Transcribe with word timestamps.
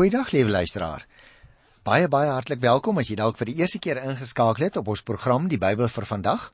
Goeiedag 0.00 0.30
liewe 0.32 0.48
luisteraar. 0.48 1.02
Baie 1.84 2.06
baie 2.08 2.30
hartlik 2.32 2.62
welkom 2.62 2.96
as 3.02 3.10
jy 3.10 3.18
dalk 3.20 3.36
vir 3.36 3.50
die 3.50 3.58
eerste 3.60 3.76
keer 3.84 3.98
ingeskakel 4.00 4.64
het 4.64 4.78
op 4.80 4.86
ons 4.88 5.02
program 5.04 5.44
Die 5.52 5.58
Bybel 5.60 5.90
vir 5.92 6.06
vandag. 6.08 6.46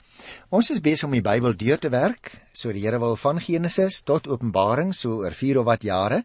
Ons 0.50 0.72
is 0.75 0.80
besig 0.83 1.06
om 1.06 1.15
die 1.15 1.22
Bybel 1.22 1.54
deur 1.54 1.79
te 1.79 1.93
werk, 1.95 2.32
so 2.51 2.74
die 2.74 2.82
Here 2.82 2.98
wil 2.98 3.14
van 3.14 3.38
Genesis 3.38 4.01
tot 4.03 4.27
Openbaring 4.27 4.90
so 4.90 5.21
oor 5.21 5.30
4 5.30 5.61
of 5.62 5.69
wat 5.71 5.87
jare. 5.87 6.24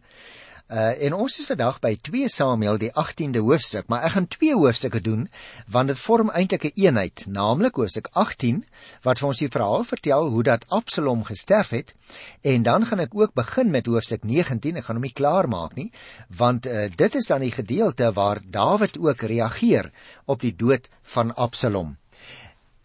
Uh 0.72 1.04
en 1.04 1.12
ons 1.12 1.34
is 1.36 1.44
vandag 1.44 1.82
by 1.84 1.90
2 2.00 2.30
Samuel 2.32 2.78
die 2.80 2.88
18de 2.96 3.42
hoofstuk, 3.44 3.90
maar 3.92 4.06
ek 4.06 4.14
gaan 4.14 4.26
twee 4.32 4.54
hoofstukke 4.56 5.02
doen 5.04 5.26
want 5.68 5.90
dit 5.92 5.98
vorm 6.00 6.30
eintlik 6.32 6.62
'n 6.64 6.70
een 6.72 6.84
eenheid, 6.84 7.24
naamlik 7.28 7.76
hoofstuk 7.76 8.08
18 8.12 8.62
wat 9.04 9.18
vir 9.20 9.28
ons 9.28 9.42
die 9.42 9.50
verhaal 9.52 9.84
vertel 9.84 10.28
hoe 10.32 10.42
dat 10.42 10.64
Absalom 10.68 11.24
gesterf 11.28 11.74
het 11.76 11.92
en 12.40 12.62
dan 12.62 12.86
gaan 12.86 13.04
ek 13.04 13.12
ook 13.12 13.34
begin 13.34 13.70
met 13.70 13.86
hoofstuk 13.86 14.24
19. 14.24 14.76
Ek 14.76 14.84
gaan 14.84 14.96
hom 14.96 15.04
nie 15.04 15.12
klaar 15.12 15.48
maak 15.48 15.74
nie, 15.74 15.92
want 16.28 16.66
uh 16.66 16.88
dit 16.96 17.14
is 17.14 17.26
dan 17.26 17.40
die 17.40 17.52
gedeelte 17.52 18.12
waar 18.12 18.40
Dawid 18.40 18.98
ook 18.98 19.20
reageer 19.20 19.90
op 20.24 20.40
die 20.40 20.56
dood 20.56 20.88
van 21.02 21.34
Absalom. 21.34 21.96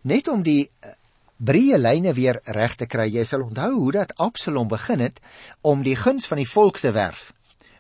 Net 0.02 0.28
om 0.28 0.44
die 0.44 0.70
uh, 0.84 0.92
breë 1.38 1.78
lyne 1.78 2.14
weer 2.14 2.42
reg 2.44 2.76
te 2.76 2.86
kry. 2.86 3.08
Jy 3.08 3.24
sal 3.24 3.48
onthou 3.48 3.74
hoe 3.74 3.92
dat 3.92 4.16
Absalom 4.18 4.68
begin 4.68 5.00
het 5.00 5.20
om 5.62 5.84
die 5.84 5.96
guns 5.96 6.28
van 6.28 6.38
die 6.38 6.50
volk 6.50 6.84
te 6.84 6.92
werf 6.92 7.32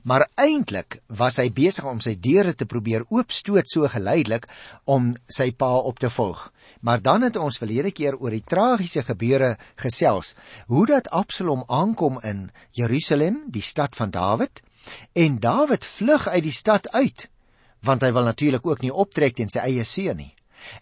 maar 0.07 0.23
eintlik 0.39 1.01
was 1.19 1.35
hy 1.41 1.49
besig 1.51 1.87
om 1.89 1.99
sy 2.03 2.13
deure 2.23 2.53
te 2.55 2.65
probeer 2.69 3.03
oopstoot 3.11 3.67
so 3.67 3.89
geleidelik 3.91 4.45
om 4.87 5.09
sy 5.27 5.49
pa 5.51 5.73
op 5.89 5.99
te 5.99 6.09
volg. 6.13 6.45
Maar 6.79 7.03
dan 7.03 7.27
het 7.27 7.35
ons 7.35 7.59
verlede 7.59 7.91
keer 7.91 8.15
oor 8.15 8.31
die 8.31 8.45
tragiese 8.53 9.03
gebeure 9.03 9.57
gesels, 9.83 10.35
hoe 10.71 10.85
dat 10.87 11.11
Absalom 11.11 11.65
aankom 11.67 12.21
in 12.23 12.47
Jerusalem, 12.71 13.43
die 13.51 13.61
stad 13.61 13.99
van 13.99 14.15
Dawid, 14.15 14.63
en 15.11 15.41
Dawid 15.43 15.83
vlug 15.83 16.29
uit 16.31 16.43
die 16.47 16.55
stad 16.55 16.87
uit, 16.95 17.27
want 17.83 18.01
hy 18.01 18.13
wil 18.15 18.31
natuurlik 18.31 18.65
ook 18.65 18.87
nie 18.87 18.95
optrek 18.95 19.35
teen 19.35 19.51
sy 19.51 19.67
eie 19.67 19.83
seun 19.83 20.23
nie. 20.23 20.33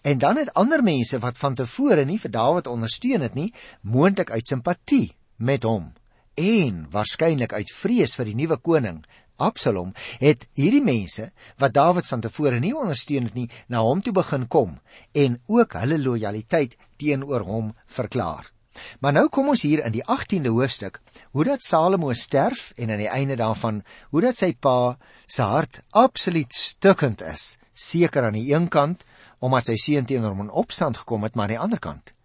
En 0.06 0.22
dan 0.22 0.38
het 0.38 0.53
ander 0.53 0.86
mense 0.86 1.18
wat 1.22 1.42
van 1.42 1.58
tevore 1.58 2.06
nie 2.06 2.22
vir 2.22 2.31
Dawid 2.31 2.70
ondersteun 2.70 3.26
het 3.26 3.34
nie, 3.34 3.52
moontlik 3.81 4.30
uit 4.30 4.53
simpatie 4.53 5.08
met 5.42 5.66
hom 5.66 5.94
en 6.36 6.86
waarskynlik 6.91 7.53
uit 7.53 7.72
vrees 7.72 8.16
vir 8.16 8.31
die 8.31 8.36
nuwe 8.36 8.58
koning 8.58 9.03
Absalom 9.36 9.91
het 10.22 10.45
hierdie 10.55 10.83
mense 10.83 11.30
wat 11.59 11.75
Dawid 11.75 12.08
van 12.08 12.22
tevore 12.23 12.59
nie 12.64 12.73
ondersteun 12.75 13.28
het 13.28 13.36
nie 13.36 13.50
na 13.67 13.83
hom 13.83 14.02
toe 14.03 14.14
begin 14.16 14.47
kom 14.47 14.78
en 15.11 15.39
ook 15.52 15.75
hulle 15.81 16.00
lojaliteit 16.00 16.78
teenoor 16.97 17.44
hom 17.44 17.73
verklaar. 17.86 18.52
Maar 19.00 19.13
nou 19.16 19.28
kom 19.31 19.50
ons 19.52 19.63
hier 19.63 19.83
in 19.88 19.94
die 19.95 20.03
18de 20.03 20.52
hoofstuk 20.52 21.02
hoe 21.31 21.45
dat 21.47 21.63
Salomo 21.63 22.13
sterf 22.13 22.72
en 22.75 22.91
aan 22.91 23.03
die 23.03 23.11
einde 23.11 23.36
daarvan 23.39 23.83
hoe 24.11 24.23
dat 24.23 24.39
sy 24.39 24.53
pa 24.53 24.95
se 25.25 25.44
hart 25.44 25.81
absoluut 25.91 26.53
stukkend 26.53 27.23
is, 27.23 27.58
seker 27.73 28.28
aan 28.28 28.39
die 28.39 28.52
een 28.52 28.67
kant 28.67 29.03
omdat 29.39 29.67
sy 29.72 29.78
seun 29.80 30.08
teenoor 30.08 30.36
hom 30.36 30.47
in 30.47 30.52
opstand 30.63 30.97
gekom 31.03 31.23
het, 31.23 31.36
maar 31.36 31.47
aan 31.47 31.56
die 31.56 31.63
ander 31.67 31.80
kant 31.80 32.16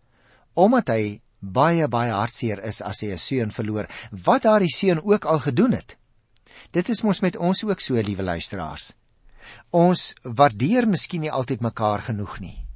omdat 0.59 0.91
hy 0.91 1.21
baie 1.41 1.89
baie 1.89 2.13
hartseer 2.13 2.61
is 2.65 2.83
as 2.83 3.01
hy 3.01 3.13
'n 3.13 3.19
seun 3.19 3.51
verloor, 3.51 3.89
wat 4.13 4.43
daardie 4.43 4.73
seun 4.73 5.01
ook 5.03 5.25
al 5.25 5.39
gedoen 5.39 5.73
het. 5.73 5.97
Dit 6.73 6.89
is 6.89 7.03
mos 7.03 7.21
met 7.21 7.37
ons 7.37 7.65
ook 7.65 7.81
so, 7.81 7.95
liewe 7.95 8.23
luisteraars. 8.23 8.93
Ons 9.71 10.15
waardeer 10.23 10.87
miskien 10.87 11.21
nie 11.21 11.33
altyd 11.33 11.61
mekaar 11.61 12.01
genoeg 12.01 12.41
nie. 12.41 12.67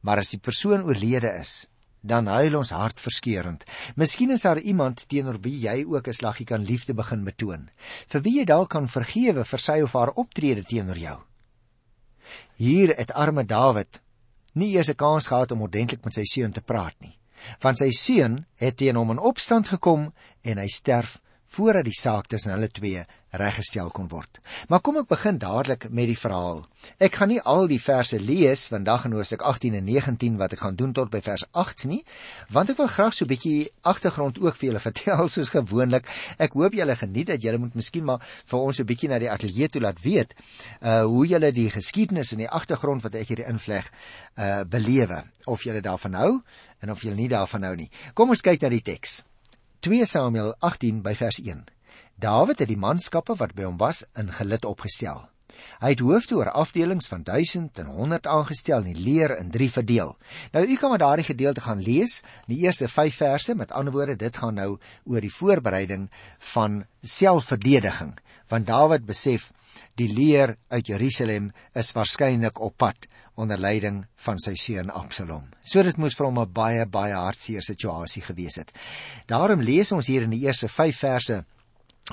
Maar 0.00 0.18
as 0.18 0.30
die 0.30 0.38
persoon 0.38 0.84
oorlede 0.84 1.28
is, 1.40 1.66
dan 2.00 2.26
huil 2.26 2.56
ons 2.56 2.70
hart 2.70 3.00
verskeurend. 3.00 3.64
Miskien 3.96 4.30
is 4.30 4.42
daar 4.42 4.58
iemand 4.58 5.08
teenoor 5.08 5.36
wie 5.42 5.58
jy 5.60 5.84
ook 5.84 6.08
'n 6.08 6.12
slaggie 6.12 6.46
kan 6.46 6.64
liefde 6.64 6.94
begin 6.94 7.24
betoon, 7.24 7.70
vir 8.08 8.20
wie 8.22 8.38
jy 8.38 8.44
dalk 8.44 8.70
kan 8.70 8.88
vergewe 8.88 9.44
vir 9.44 9.58
sy 9.58 9.82
of 9.82 9.92
haar 9.92 10.12
optrede 10.14 10.64
teenoor 10.64 10.96
jou. 10.96 11.20
Hier 12.56 12.96
het 12.96 13.12
arme 13.12 13.44
Dawid 13.44 14.00
nie 14.54 14.76
eers 14.76 14.88
'n 14.88 14.96
kans 14.96 15.26
gehad 15.26 15.52
om 15.52 15.62
ordentlik 15.62 16.04
met 16.04 16.14
sy 16.14 16.24
seun 16.24 16.52
te 16.52 16.60
praat 16.60 16.96
nie 17.00 17.19
want 17.62 17.80
sy 17.80 17.90
seun 17.96 18.44
het 18.60 18.78
teen 18.80 18.98
hom 19.00 19.14
in 19.14 19.22
opstand 19.32 19.68
gekom 19.72 20.10
en 20.42 20.58
hy 20.58 20.68
sterf 20.68 21.18
voordat 21.50 21.84
die 21.84 21.96
saak 21.96 22.28
tussen 22.30 22.52
hulle 22.54 22.68
twee 22.70 23.02
reggestel 23.30 23.90
kon 23.94 24.08
word. 24.10 24.40
Maar 24.68 24.82
kom 24.82 24.98
ek 25.00 25.08
begin 25.10 25.38
dadelik 25.38 25.86
met 25.90 26.08
die 26.10 26.18
verhaal. 26.18 26.64
Ek 27.02 27.14
gaan 27.18 27.30
nie 27.30 27.40
al 27.46 27.68
die 27.70 27.80
verse 27.82 28.18
lees 28.18 28.66
vandag 28.70 29.06
in 29.06 29.14
Hoofstuk 29.14 29.44
18 29.46 29.76
en 29.78 29.86
19 29.86 30.38
wat 30.40 30.54
ek 30.56 30.64
gaan 30.64 30.78
doen 30.78 30.94
tot 30.96 31.12
by 31.12 31.20
vers 31.22 31.44
8 31.54 31.86
nie, 31.90 32.00
want 32.54 32.72
ek 32.72 32.80
wil 32.80 32.90
graag 32.90 33.14
so 33.14 33.24
'n 33.24 33.30
bietjie 33.30 33.70
agtergrond 33.82 34.38
ook 34.38 34.56
vir 34.56 34.70
julle 34.70 34.82
vertel 34.88 35.28
soos 35.28 35.50
gewoonlik. 35.54 36.06
Ek 36.38 36.58
hoop 36.58 36.74
julle 36.74 36.96
geniet 36.96 37.30
dat 37.30 37.42
julle 37.42 37.58
moet 37.58 37.74
miskien 37.74 38.04
maar 38.04 38.22
vir 38.22 38.58
ons 38.58 38.80
'n 38.80 38.86
bietjie 38.86 39.08
na 39.08 39.18
die 39.18 39.30
ateljee 39.30 39.68
toe 39.68 39.82
laat 39.82 40.02
weet 40.02 40.34
uh 40.82 41.02
hoe 41.02 41.26
julle 41.26 41.52
die 41.52 41.70
geskiedenis 41.70 42.32
en 42.32 42.38
die 42.38 42.50
agtergrond 42.50 43.02
wat 43.02 43.14
ek 43.14 43.28
hier 43.28 43.46
invleg 43.46 43.90
uh 44.38 44.62
belewe 44.64 45.24
of 45.46 45.62
julle 45.62 45.80
daarvan 45.80 46.14
hou 46.14 46.42
en 46.80 46.90
of 46.90 47.02
julle 47.02 47.16
nie 47.16 47.28
daarvan 47.28 47.62
hou 47.62 47.76
nie. 47.76 47.90
Kom 48.14 48.30
ons 48.30 48.42
kyk 48.42 48.62
na 48.62 48.68
die 48.68 48.82
teks. 48.82 49.29
2 49.80 50.04
Samuel 50.04 50.50
18 50.60 50.98
by 51.00 51.14
vers 51.16 51.38
1. 51.40 51.62
Dawid 52.20 52.58
het 52.60 52.68
die 52.68 52.76
manskappe 52.76 53.32
wat 53.40 53.54
by 53.56 53.64
hom 53.64 53.78
was 53.80 54.02
in 54.20 54.28
gelid 54.36 54.66
opgestel. 54.68 55.22
Hy 55.80 55.94
het 55.94 56.02
hoofde 56.04 56.36
oor 56.36 56.50
afdelings 56.52 57.08
van 57.08 57.22
1000 57.24 57.80
en 57.80 57.88
100 57.88 58.28
aangestel 58.28 58.84
en 58.84 58.90
die 58.90 59.04
leer 59.06 59.32
in 59.38 59.48
3 59.54 59.70
verdeel. 59.78 60.12
Nou 60.52 60.66
u 60.66 60.76
kan 60.76 60.92
maar 60.92 61.00
daardie 61.00 61.24
gedeelte 61.30 61.64
gaan 61.64 61.80
lees, 61.80 62.18
die 62.44 62.60
eerste 62.66 62.90
5 62.92 63.16
verse, 63.22 63.56
met 63.56 63.72
ander 63.72 63.96
woorde, 63.96 64.18
dit 64.20 64.36
gaan 64.36 64.60
nou 64.60 64.76
oor 65.08 65.24
die 65.24 65.32
voorbereiding 65.32 66.10
van 66.52 66.82
selfverdediging, 67.00 68.18
want 68.52 68.68
Dawid 68.68 69.08
besef 69.08 69.48
die 69.96 70.12
leer 70.12 70.58
uit 70.68 70.92
Jerusalem 70.92 71.48
is 71.72 71.94
waarskynlik 71.96 72.60
op 72.60 72.76
pad 72.76 73.08
onder 73.34 73.58
leiding 73.58 74.06
van 74.16 74.38
sy 74.38 74.54
seun 74.54 74.90
Absalom. 74.90 75.48
So 75.62 75.82
dit 75.82 75.96
moes 75.96 76.16
vir 76.16 76.26
hom 76.26 76.38
'n 76.38 76.52
baie 76.52 76.86
baie 76.86 77.14
hartseer 77.14 77.62
situasie 77.62 78.22
gewees 78.22 78.56
het. 78.56 78.72
Daarom 79.26 79.60
lees 79.60 79.92
ons 79.92 80.06
hier 80.06 80.22
in 80.22 80.30
die 80.30 80.44
eerste 80.46 80.68
5 80.68 80.96
verse 80.96 81.44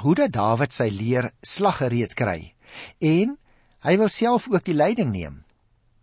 hoe 0.02 0.16
dat 0.16 0.32
Dawid 0.32 0.74
sy 0.74 0.90
leer 0.90 1.32
slaggereed 1.42 2.14
kry 2.14 2.54
en 3.00 3.38
hy 3.80 3.98
wil 3.98 4.10
self 4.10 4.48
ook 4.50 4.64
die 4.64 4.78
leiding 4.78 5.12
neem. 5.12 5.44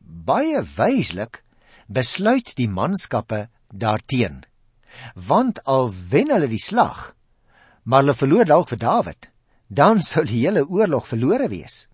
Baie 0.00 0.62
wyslik 0.62 1.42
besluit 1.86 2.54
die 2.56 2.68
manskappe 2.68 3.48
daarteen. 3.68 4.44
Want 5.14 5.64
al 5.64 5.90
wen 6.10 6.30
hulle 6.30 6.48
die 6.48 6.62
slag, 6.62 7.14
maar 7.82 8.04
hulle 8.04 8.14
verloor 8.14 8.44
dalk 8.44 8.68
vir 8.68 8.78
Dawid, 8.78 9.28
dan 9.68 10.00
sou 10.02 10.24
die 10.24 10.44
hele 10.46 10.64
oorlog 10.68 11.08
verlore 11.08 11.48
wees. 11.48 11.88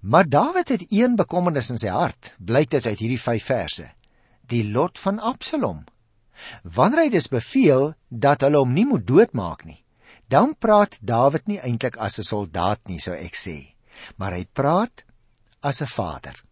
Maar 0.00 0.28
Dawid 0.28 0.68
het 0.68 0.84
een 0.88 1.16
bekommernis 1.16 1.70
in 1.70 1.78
sy 1.78 1.90
hart, 1.92 2.34
blyk 2.40 2.70
dit 2.72 2.86
uit 2.86 2.98
hierdie 2.98 3.20
5 3.20 3.44
verse. 3.44 3.88
Die 4.48 4.64
lot 4.64 4.98
van 4.98 5.20
Absalom. 5.20 5.84
Wanneer 6.64 7.04
hy 7.04 7.10
dus 7.12 7.28
beveel 7.28 7.92
dat 8.08 8.40
hulle 8.40 8.62
hom 8.62 8.72
nie 8.72 8.86
moet 8.88 9.04
doodmaak 9.06 9.66
nie, 9.68 9.82
dan 10.32 10.54
praat 10.56 10.96
Dawid 11.04 11.46
nie 11.52 11.60
eintlik 11.60 11.98
as 12.00 12.18
'n 12.18 12.24
soldaat 12.24 12.80
nie, 12.88 12.98
sou 12.98 13.12
ek 13.12 13.36
sê, 13.36 13.74
maar 14.16 14.32
hy 14.32 14.46
praat 14.52 15.04
as 15.60 15.82
'n 15.82 15.86
vader. 15.86 16.44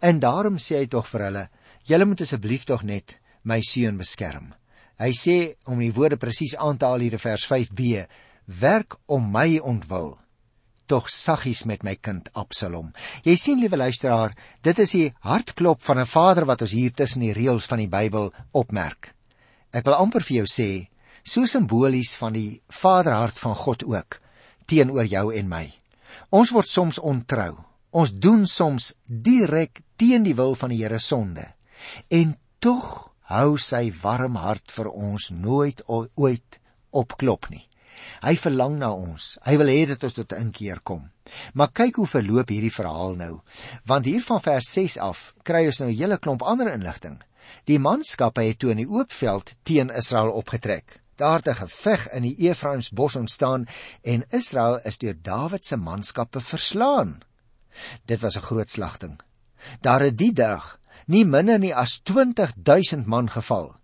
En 0.00 0.18
daarom 0.18 0.56
sê 0.56 0.78
hy 0.78 0.86
tog 0.86 1.06
vir 1.08 1.20
hulle: 1.20 1.48
"Julle 1.84 2.04
moet 2.04 2.20
asseblief 2.20 2.64
tog 2.64 2.82
net 2.82 3.20
my 3.42 3.60
seun 3.60 3.98
beskerm." 3.98 4.54
Hy 4.98 5.12
sê 5.12 5.54
om 5.66 5.78
die 5.78 5.92
woorde 5.92 6.16
presies 6.16 6.56
aan 6.56 6.78
te 6.78 6.86
haal 6.86 7.00
hier 7.00 7.12
in 7.12 7.18
vers 7.18 7.44
5b: 7.44 8.06
"Werk 8.46 8.96
om 9.06 9.30
my 9.30 9.58
ontwil." 9.58 10.21
Tog 10.86 11.08
saggies 11.10 11.64
met 11.64 11.82
my 11.82 11.96
kind 11.96 12.28
Absalom. 12.34 12.92
Jy 13.24 13.36
sien 13.36 13.60
liewe 13.60 13.76
luisteraar, 13.76 14.34
dit 14.62 14.78
is 14.78 14.90
die 14.90 15.12
hartklop 15.20 15.82
van 15.82 15.98
'n 15.98 16.06
vader 16.06 16.44
wat 16.46 16.62
ons 16.62 16.72
hier 16.72 16.92
tussen 16.92 17.20
die 17.20 17.32
reëls 17.32 17.66
van 17.66 17.78
die 17.78 17.88
Bybel 17.88 18.32
opmerk. 18.52 19.14
Ek 19.72 19.84
wil 19.84 19.94
amper 19.94 20.22
vir 20.22 20.36
jou 20.36 20.46
sê, 20.46 20.88
so 21.24 21.46
simbolies 21.46 22.14
van 22.14 22.32
die 22.32 22.62
vaderhart 22.68 23.38
van 23.38 23.54
God 23.54 23.84
ook 23.84 24.20
teenoor 24.66 25.04
jou 25.04 25.34
en 25.34 25.48
my. 25.48 25.72
Ons 26.30 26.50
word 26.50 26.68
soms 26.68 26.98
ontrou. 26.98 27.56
Ons 27.92 28.12
doen 28.12 28.46
soms 28.46 28.92
direk 29.06 29.82
teen 29.96 30.22
die 30.22 30.34
wil 30.34 30.54
van 30.54 30.72
die 30.72 30.80
Here 30.82 30.98
sonde. 30.98 31.44
En 32.08 32.36
tog 32.58 33.12
hou 33.32 33.58
sy 33.58 33.90
warm 34.02 34.36
hart 34.40 34.72
vir 34.72 34.88
ons 34.92 35.30
nooit 35.30 35.82
ooit 35.88 36.60
opklop 36.90 37.50
nie. 37.50 37.66
Hy 38.22 38.36
verlang 38.36 38.78
na 38.78 38.92
ons. 38.92 39.38
Hy 39.46 39.56
wil 39.56 39.66
hê 39.72 39.86
dat 39.86 40.04
ons 40.04 40.12
tot 40.12 40.32
inkeer 40.32 40.80
kom. 40.82 41.10
Maar 41.54 41.72
kyk 41.72 41.96
hoe 41.96 42.06
verloop 42.06 42.48
hierdie 42.48 42.72
verhaal 42.74 43.14
nou. 43.16 43.40
Want 43.84 44.04
hier 44.04 44.22
van 44.22 44.40
vers 44.40 44.72
6 44.72 44.98
af 44.98 45.34
kry 45.42 45.66
ons 45.66 45.80
nou 45.80 45.90
'n 45.90 45.96
hele 45.96 46.18
klomp 46.18 46.42
ander 46.42 46.72
inligting. 46.72 47.22
Die 47.64 47.78
manskappe 47.78 48.42
het 48.42 48.58
toe 48.58 48.70
in 48.70 48.82
die 48.82 48.88
oop 48.88 49.12
veld 49.12 49.54
teen 49.62 49.90
Israel 49.90 50.32
opgetrek. 50.32 51.00
Daar 51.16 51.36
het 51.36 51.48
'n 51.48 51.60
geveg 51.66 52.08
in 52.12 52.22
die 52.22 52.48
Efraimsbos 52.48 53.16
ontstaan 53.16 53.66
en 54.02 54.24
Israel 54.30 54.80
is 54.84 54.98
deur 54.98 55.14
Dawid 55.22 55.66
se 55.66 55.76
manskappe 55.76 56.40
verslaan. 56.40 57.22
Dit 58.04 58.20
was 58.20 58.36
'n 58.36 58.40
groot 58.48 58.70
slagting. 58.70 59.20
Daar 59.80 60.00
het 60.00 60.18
die 60.18 60.32
dag 60.32 60.78
nie 61.06 61.24
minder 61.24 61.58
nie 61.58 61.74
as 61.74 62.00
20000 62.02 63.06
man 63.06 63.30
geval. 63.30 63.76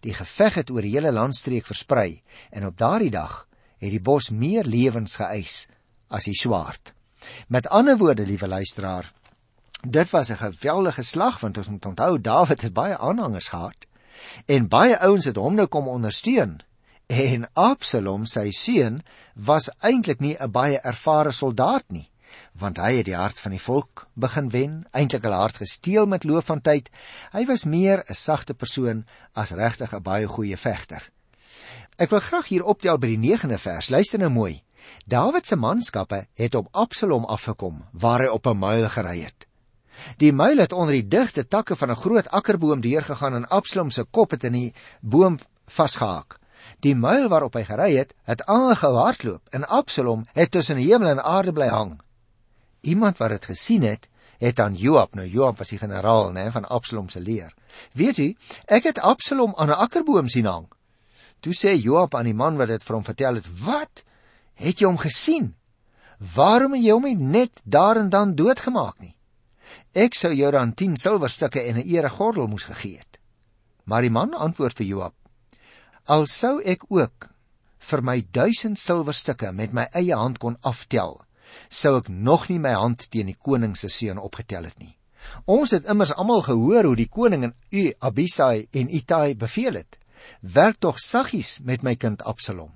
Die 0.00 0.14
geveg 0.14 0.54
het 0.54 0.70
oor 0.70 0.82
die 0.82 0.92
hele 0.92 1.12
landstreek 1.12 1.66
versprei 1.66 2.22
en 2.50 2.66
op 2.66 2.78
daardie 2.78 3.10
dag 3.10 3.45
het 3.78 3.90
die 3.90 4.00
bos 4.00 4.30
meer 4.30 4.64
lewens 4.64 5.16
geëis 5.16 5.66
as 6.08 6.24
die 6.24 6.36
swaard. 6.36 6.92
Met 7.48 7.68
ander 7.68 7.96
woorde, 7.96 8.26
liewe 8.26 8.48
luisteraar, 8.48 9.12
dit 9.82 10.10
was 10.10 10.30
'n 10.30 10.36
geweldige 10.36 11.02
slag 11.02 11.40
want 11.40 11.58
ons 11.58 11.68
moet 11.68 11.86
onthou 11.86 12.20
Dawid 12.20 12.62
het 12.62 12.72
baie 12.72 12.98
aanhangers 12.98 13.48
gehad 13.48 13.86
en 14.46 14.68
baie 14.68 14.98
ouens 14.98 15.24
het 15.24 15.36
hom 15.36 15.54
nou 15.54 15.66
kom 15.66 15.88
ondersteun. 15.88 16.60
En 17.06 17.48
Absalom, 17.52 18.26
sy 18.26 18.50
seun, 18.50 19.02
was 19.34 19.70
eintlik 19.80 20.20
nie 20.20 20.36
'n 20.40 20.50
baie 20.50 20.78
ervare 20.78 21.32
soldaat 21.32 21.84
nie 21.88 22.10
want 22.52 22.78
hy 22.80 22.96
het 22.96 23.08
die 23.08 23.16
hart 23.16 23.38
van 23.40 23.50
die 23.50 23.62
volk 23.62 24.06
begin 24.14 24.48
wen, 24.50 24.86
eintlik 24.92 25.24
hulle 25.26 25.40
hart 25.40 25.60
gesteel 25.62 26.06
met 26.06 26.24
loop 26.24 26.44
van 26.44 26.60
tyd. 26.60 26.90
Hy 27.32 27.44
was 27.46 27.64
meer 27.64 28.04
'n 28.08 28.14
sagte 28.14 28.54
persoon 28.54 29.04
as 29.32 29.50
regtig 29.50 29.92
'n 29.94 30.02
baie 30.02 30.26
goeie 30.26 30.56
vegter. 30.56 31.10
Ek 31.96 32.10
wil 32.12 32.20
graag 32.20 32.48
hier 32.48 32.64
optel 32.64 32.98
by 33.00 33.08
die 33.14 33.34
9de 33.34 33.58
vers. 33.58 33.90
Luister 33.90 34.20
nou 34.20 34.30
mooi. 34.30 34.62
Dawid 35.06 35.46
se 35.46 35.56
manskappe 35.56 36.26
het 36.36 36.54
op 36.54 36.68
Absalom 36.72 37.24
afgekom 37.24 37.84
waar 37.92 38.20
hy 38.20 38.26
op 38.26 38.46
'n 38.46 38.58
muil 38.58 38.88
gery 38.88 39.20
het. 39.20 39.46
Die 40.18 40.32
muil 40.32 40.58
het 40.58 40.72
onder 40.72 40.92
die 40.92 41.08
digte 41.08 41.48
takke 41.48 41.76
van 41.76 41.90
'n 41.90 41.96
groot 41.96 42.28
akkerboom 42.28 42.80
deurgegaan 42.80 43.34
en 43.34 43.48
Absalom 43.48 43.90
se 43.90 44.04
kop 44.04 44.30
het 44.30 44.44
in 44.44 44.52
die 44.52 44.74
boom 45.00 45.38
vasgehaak. 45.66 46.38
Die 46.80 46.94
muil 46.94 47.28
waarop 47.28 47.54
hy 47.54 47.64
gery 47.64 47.96
het, 47.96 48.14
het 48.22 48.44
aangehou 48.46 48.96
hardloop 48.96 49.48
en 49.50 49.68
Absalom 49.68 50.24
het 50.32 50.50
tussen 50.50 50.76
hemel 50.76 51.08
en 51.08 51.24
aarde 51.24 51.52
bly 51.52 51.68
hang 51.68 52.00
iemand 52.86 53.18
wat 53.18 53.28
dit 53.28 53.44
gesien 53.44 53.82
het, 53.82 54.08
het 54.38 54.60
aan 54.60 54.74
Joab, 54.74 55.14
nou 55.14 55.26
Joab 55.26 55.58
was 55.58 55.72
die 55.72 55.78
generaal, 55.78 56.30
né, 56.32 56.50
van 56.52 56.64
Absalom 56.64 57.08
se 57.08 57.20
leer. 57.20 57.54
Weet 57.92 58.20
jy, 58.20 58.28
ek 58.64 58.90
het 58.90 58.98
Absalom 59.00 59.54
aan 59.56 59.68
'n 59.68 59.80
akkerboom 59.86 60.28
sien 60.28 60.46
hang. 60.46 60.68
Toe 61.46 61.54
sê 61.54 61.76
Joab 61.78 62.16
aan 62.18 62.26
die 62.26 62.34
man 62.34 62.56
wat 62.58 62.72
dit 62.72 62.82
vir 62.82 62.94
hom 62.96 63.04
vertel 63.06 63.36
het: 63.38 63.46
"Wat? 63.62 64.02
Het 64.58 64.80
jy 64.80 64.86
hom 64.88 64.96
gesien? 64.98 65.52
Waarom 66.18 66.72
het 66.74 66.82
jy 66.82 66.94
hom 66.96 67.04
net 67.30 67.60
daar 67.62 68.00
en 68.00 68.08
dan 68.10 68.34
doodgemaak 68.34 68.98
nie? 68.98 69.14
Ek 69.94 70.18
sou 70.18 70.32
jou 70.34 70.50
dan 70.50 70.72
10 70.74 70.96
silwerstukke 70.96 71.62
en 71.62 71.76
'n 71.76 71.86
eregordel 71.86 72.48
moes 72.48 72.64
gegee 72.66 72.98
het." 72.98 73.20
Maar 73.84 74.02
die 74.02 74.10
man 74.10 74.34
antwoord 74.34 74.76
vir 74.76 74.86
Joab: 74.86 75.14
"Al 76.06 76.26
sou 76.26 76.60
ek 76.64 76.82
ook 76.88 77.30
vir 77.78 78.02
my 78.02 78.26
1000 78.32 78.78
silwerstukke 78.78 79.52
met 79.52 79.72
my 79.72 79.86
eie 79.92 80.14
hand 80.14 80.38
kon 80.38 80.58
aftel, 80.62 81.22
sou 81.68 81.96
ek 81.98 82.08
nog 82.08 82.48
nie 82.48 82.58
my 82.58 82.72
hand 82.72 83.10
teen 83.10 83.26
die 83.26 83.38
koning 83.38 83.76
se 83.76 83.88
seun 83.88 84.18
opgetel 84.18 84.64
het 84.64 84.78
nie. 84.78 84.98
Ons 85.44 85.70
het 85.70 85.84
immers 85.84 86.12
almal 86.12 86.42
gehoor 86.42 86.84
hoe 86.84 86.96
die 86.96 87.08
koning 87.08 87.44
en 87.44 87.54
u 87.70 87.92
Abisai 87.98 88.66
en 88.72 88.94
Itai 88.94 89.36
beveel 89.36 89.74
het: 89.74 89.98
"Werk 90.40 90.80
tog 90.80 90.98
saggies 90.98 91.60
met 91.64 91.82
my 91.82 91.94
kind 91.94 92.22
Absalom. 92.22 92.72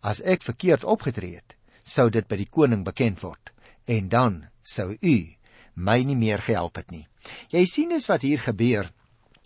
As 0.00 0.22
ek 0.22 0.42
verkeerd 0.42 0.84
opgetree 0.84 1.34
het, 1.34 1.56
sou 1.82 2.10
dit 2.10 2.28
by 2.28 2.36
die 2.36 2.50
koning 2.50 2.84
bekend 2.84 3.22
word 3.22 3.52
en 3.86 4.08
dan 4.08 4.46
sou 4.62 4.96
u 5.00 5.36
my 5.74 6.02
nie 6.02 6.16
meer 6.16 6.38
gehelp 6.38 6.76
het 6.76 6.90
nie." 6.90 7.06
Jy 7.50 7.64
sien 7.66 7.88
dis 7.88 8.06
wat 8.06 8.22
hier 8.22 8.38
gebeur. 8.38 8.90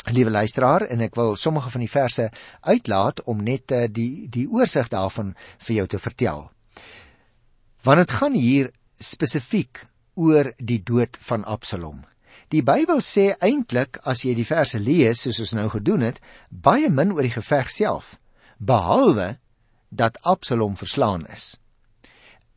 Liewe 0.08 0.30
luisteraar, 0.30 0.86
en 0.88 1.00
ek 1.04 1.16
wil 1.16 1.36
sommige 1.36 1.70
van 1.70 1.80
die 1.84 1.90
verse 1.92 2.30
uitlaat 2.60 3.22
om 3.28 3.42
net 3.44 3.72
uh, 3.72 3.84
die 3.88 4.28
die 4.28 4.46
oorsig 4.48 4.88
daarvan 4.88 5.34
vir 5.58 5.76
jou 5.76 5.86
te 5.86 5.98
vertel. 5.98 6.50
Want 7.84 7.98
dit 7.98 8.12
gaan 8.12 8.36
hier 8.36 8.70
spesifiek 8.96 9.84
oor 10.14 10.52
die 10.58 10.80
dood 10.84 11.16
van 11.20 11.44
Absalom. 11.44 12.00
Die 12.50 12.64
Bybel 12.66 12.98
sê 12.98 13.36
eintlik 13.38 14.00
as 14.10 14.24
jy 14.26 14.32
die 14.34 14.46
verse 14.46 14.78
lees 14.82 15.20
soos 15.22 15.38
ons 15.44 15.52
nou 15.54 15.68
gedoen 15.70 16.02
het, 16.02 16.18
baie 16.50 16.90
min 16.90 17.12
oor 17.14 17.22
die 17.22 17.36
geveg 17.36 17.70
self, 17.70 18.16
behalwe 18.58 19.36
dat 19.90 20.18
Absalom 20.26 20.74
verslaan 20.76 21.28
is. 21.30 21.54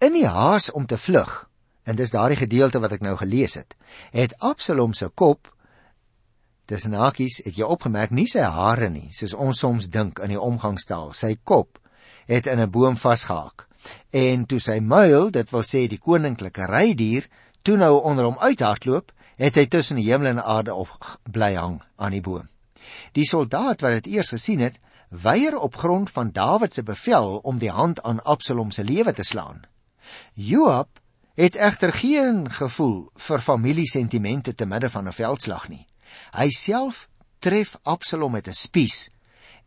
In 0.01 0.18
die 0.18 0.25
haas 0.25 0.72
om 0.74 0.90
te 0.90 0.98
vlug, 0.98 1.44
en 1.86 2.00
dis 2.00 2.10
daardie 2.10 2.42
gedeelte 2.42 2.81
wat 2.81 2.98
ek 2.98 3.06
nou 3.06 3.13
gelees 3.22 3.54
het, 3.60 3.78
het 4.18 4.34
Absalom 4.42 4.98
se 4.98 5.12
kop 5.13 5.51
tussen 6.66 6.98
hakies 6.98 7.44
het 7.45 7.57
jy 7.60 7.69
opgemerk 7.69 8.10
nie 8.10 8.25
sy 8.25 8.42
hare 8.42 8.90
nie, 8.90 9.12
soos 9.13 9.38
ons 9.38 9.62
soms 9.62 9.92
dink 9.94 10.18
in 10.25 10.34
die 10.34 10.42
omgangstaal, 10.42 11.12
sy 11.13 11.36
kop 11.44 11.78
het 12.25 12.48
in 12.48 12.60
'n 12.60 12.72
boom 12.72 12.95
vasgehaak. 12.98 13.68
En 14.10 14.45
toe 14.45 14.60
sy 14.60 14.80
muil, 14.80 15.30
dit 15.30 15.50
wil 15.51 15.62
sê 15.62 15.88
die 15.88 16.00
koninklike 16.00 16.66
rydier, 16.66 17.28
toe 17.62 17.78
nou 17.78 18.01
onder 18.01 18.25
hom 18.25 18.38
uithardloop, 18.40 19.12
het 19.44 19.60
hy 19.60 19.66
tussen 19.68 20.00
die 20.00 20.07
hemel 20.07 20.31
en 20.31 20.44
aarde 20.44 20.74
op 20.74 20.94
bly 21.28 21.54
hang 21.60 21.81
aan 22.00 22.16
die 22.16 22.24
boom. 22.24 22.48
Die 23.12 23.28
soldaat 23.28 23.84
wat 23.84 24.00
dit 24.00 24.13
eers 24.16 24.31
gesien 24.31 24.63
het, 24.63 24.80
weier 25.10 25.57
op 25.60 25.75
grond 25.75 26.10
van 26.10 26.31
Dawid 26.31 26.74
se 26.74 26.84
bevel 26.84 27.38
om 27.44 27.60
die 27.60 27.72
hand 27.72 28.01
aan 28.04 28.24
Absalom 28.24 28.72
se 28.72 28.84
lewe 28.84 29.13
te 29.13 29.24
slaan. 29.24 29.66
Joab 30.34 31.01
het 31.36 31.56
egter 31.56 31.94
geen 31.94 32.45
gevoel 32.51 33.10
vir 33.28 33.42
familiesentimente 33.42 34.54
te 34.56 34.66
midde 34.66 34.90
van 34.90 35.07
'n 35.07 35.13
veldslag 35.13 35.69
nie. 35.69 35.88
Hy 36.31 36.50
self 36.50 37.10
tref 37.40 37.75
Absalom 37.84 38.31
met 38.31 38.48
'n 38.48 38.54
spies 38.54 39.10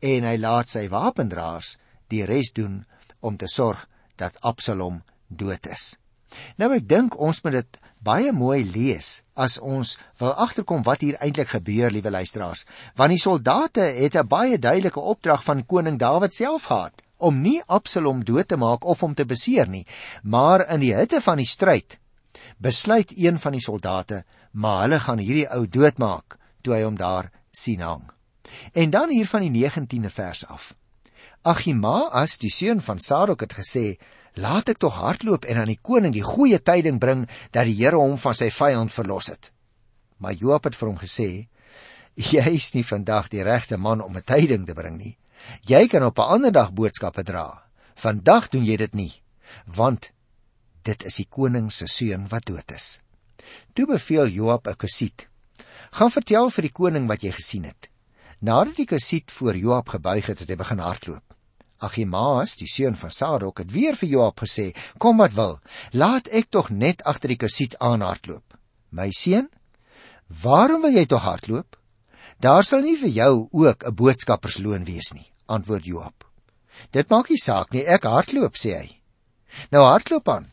en 0.00 0.24
hy 0.24 0.36
laat 0.36 0.68
sy 0.68 0.88
wapendraers 0.88 1.78
die 2.08 2.24
res 2.24 2.52
doen 2.52 2.86
om 3.20 3.36
te 3.36 3.48
sorg 3.48 3.88
dat 4.16 4.40
Absalom 4.40 5.02
dood 5.28 5.66
is. 5.66 5.96
Nou 6.56 6.74
ek 6.74 6.88
dink 6.88 7.18
ons 7.20 7.42
moet 7.42 7.52
dit 7.52 7.78
baie 8.06 8.32
mooi 8.32 8.62
lees 8.64 9.08
as 9.34 9.58
ons 9.58 9.96
wil 10.20 10.32
agterkom 10.46 10.84
wat 10.86 11.02
hier 11.02 11.18
eintlik 11.18 11.50
gebeur, 11.56 11.90
liewe 11.90 12.10
luisteraars, 12.10 12.64
want 12.94 13.14
die 13.14 13.22
soldate 13.22 13.88
het 13.98 14.16
'n 14.16 14.28
baie 14.28 14.58
duidelike 14.58 15.00
opdrag 15.00 15.44
van 15.44 15.66
koning 15.66 15.98
Dawid 15.98 16.34
self 16.34 16.70
gehad 16.70 17.02
om 17.18 17.40
nie 17.42 17.62
Absalom 17.66 18.24
dood 18.24 18.48
te 18.48 18.56
maak 18.56 18.84
of 18.84 19.00
hom 19.00 19.14
te 19.14 19.24
beseer 19.24 19.68
nie, 19.68 19.86
maar 20.22 20.68
in 20.68 20.80
die 20.80 20.94
hitte 20.94 21.20
van 21.20 21.36
die 21.36 21.46
stryd 21.48 21.98
besluit 22.58 23.12
een 23.16 23.38
van 23.38 23.52
die 23.52 23.60
soldate, 23.60 24.24
maar 24.52 24.82
hulle 24.82 25.00
gaan 25.00 25.18
hierdie 25.18 25.48
ou 25.52 25.66
doodmaak 25.66 26.38
toe 26.62 26.74
hy 26.74 26.82
hom 26.82 26.96
daar 26.96 27.30
sien 27.50 27.80
hang. 27.80 28.04
En 28.72 28.90
dan 28.90 29.10
hier 29.10 29.26
van 29.26 29.46
die 29.46 29.50
19de 29.50 30.10
vers 30.10 30.46
af. 30.46 30.74
Agimaas, 31.42 32.38
die 32.38 32.50
seun 32.50 32.80
van 32.80 32.98
Sadok 32.98 33.40
het 33.40 33.54
gesê: 33.54 33.96
"Laat 34.36 34.68
ek 34.68 34.78
tog 34.78 34.94
hardloop 35.00 35.44
en 35.48 35.56
aan 35.56 35.70
die 35.72 35.80
koning 35.82 36.12
die 36.12 36.24
goeie 36.24 36.58
tyding 36.60 36.98
bring 37.00 37.26
dat 37.52 37.64
die 37.64 37.76
Here 37.78 37.96
hom 37.96 38.18
van 38.20 38.34
sy 38.34 38.50
vyand 38.50 38.92
verlos 38.92 39.30
het." 39.32 39.52
Maar 40.20 40.36
Joab 40.36 40.64
het 40.64 40.76
vir 40.76 40.88
hom 40.88 40.98
gesê: 40.98 41.48
"Jy 42.14 42.44
is 42.52 42.74
nie 42.74 42.84
vandag 42.84 43.28
die 43.28 43.42
regte 43.42 43.76
man 43.76 44.00
om 44.00 44.16
'n 44.16 44.22
tyding 44.22 44.66
te 44.66 44.74
bring 44.74 44.98
nie. 44.98 45.16
Jy 45.62 45.88
kan 45.88 46.02
op 46.02 46.18
'n 46.18 46.32
ander 46.34 46.52
dag 46.52 46.72
boodskappe 46.72 47.22
dra. 47.22 47.62
Vandag 47.94 48.48
doen 48.48 48.64
jy 48.64 48.76
dit 48.76 48.94
nie, 48.94 49.22
want 49.64 50.12
dit 50.82 51.04
is 51.04 51.16
die 51.16 51.28
koning 51.30 51.72
se 51.72 51.86
seun 51.86 52.28
wat 52.28 52.44
dood 52.44 52.70
is." 52.70 53.00
Toe 53.74 53.86
beveel 53.86 54.28
Joab 54.28 54.68
'n 54.68 54.76
kusiet: 54.76 55.28
"Gaan 55.90 56.10
vertel 56.10 56.50
vir 56.50 56.62
die 56.62 56.72
koning 56.72 57.08
wat 57.08 57.22
jy 57.22 57.32
gesien 57.32 57.64
het." 57.64 57.88
Nadat 58.40 58.76
die 58.76 58.86
kusiet 58.86 59.32
voor 59.32 59.56
Joab 59.56 59.88
gebuig 59.88 60.26
het, 60.26 60.38
het 60.38 60.48
hy 60.48 60.56
begin 60.56 60.78
hardloop. 60.78 61.25
Agimaas, 61.78 62.56
die 62.56 62.68
seun 62.68 62.96
van 62.96 63.10
Sadok, 63.10 63.60
het 63.60 63.72
weer 63.72 63.96
vir 63.96 64.08
Joab 64.08 64.40
gesê: 64.40 64.74
"Kom 64.98 65.18
wat 65.18 65.32
wil, 65.32 65.60
laat 65.92 66.28
ek 66.28 66.50
tog 66.50 66.70
net 66.70 67.02
agter 67.04 67.28
die 67.28 67.36
kusiet 67.36 67.76
aanhardloop." 67.78 68.56
"My 68.90 69.10
seun, 69.10 69.48
waarom 70.42 70.82
wil 70.82 70.92
jy 70.92 71.06
tog 71.06 71.22
hardloop? 71.22 71.76
Daar 72.40 72.64
sal 72.64 72.80
nie 72.80 72.96
vir 72.96 73.08
jou 73.08 73.48
ook 73.52 73.84
'n 73.84 73.94
boodskappersloon 73.94 74.84
wees 74.84 75.12
nie," 75.12 75.32
antwoord 75.46 75.84
Joab. 75.84 76.24
"Dit 76.92 77.10
maak 77.10 77.28
nie 77.28 77.38
saak 77.38 77.72
nie, 77.72 77.84
ek 77.84 78.04
hardloop," 78.04 78.54
sê 78.56 78.78
hy. 78.80 79.00
"Nou 79.70 79.84
hardloop 79.84 80.28
aan," 80.28 80.52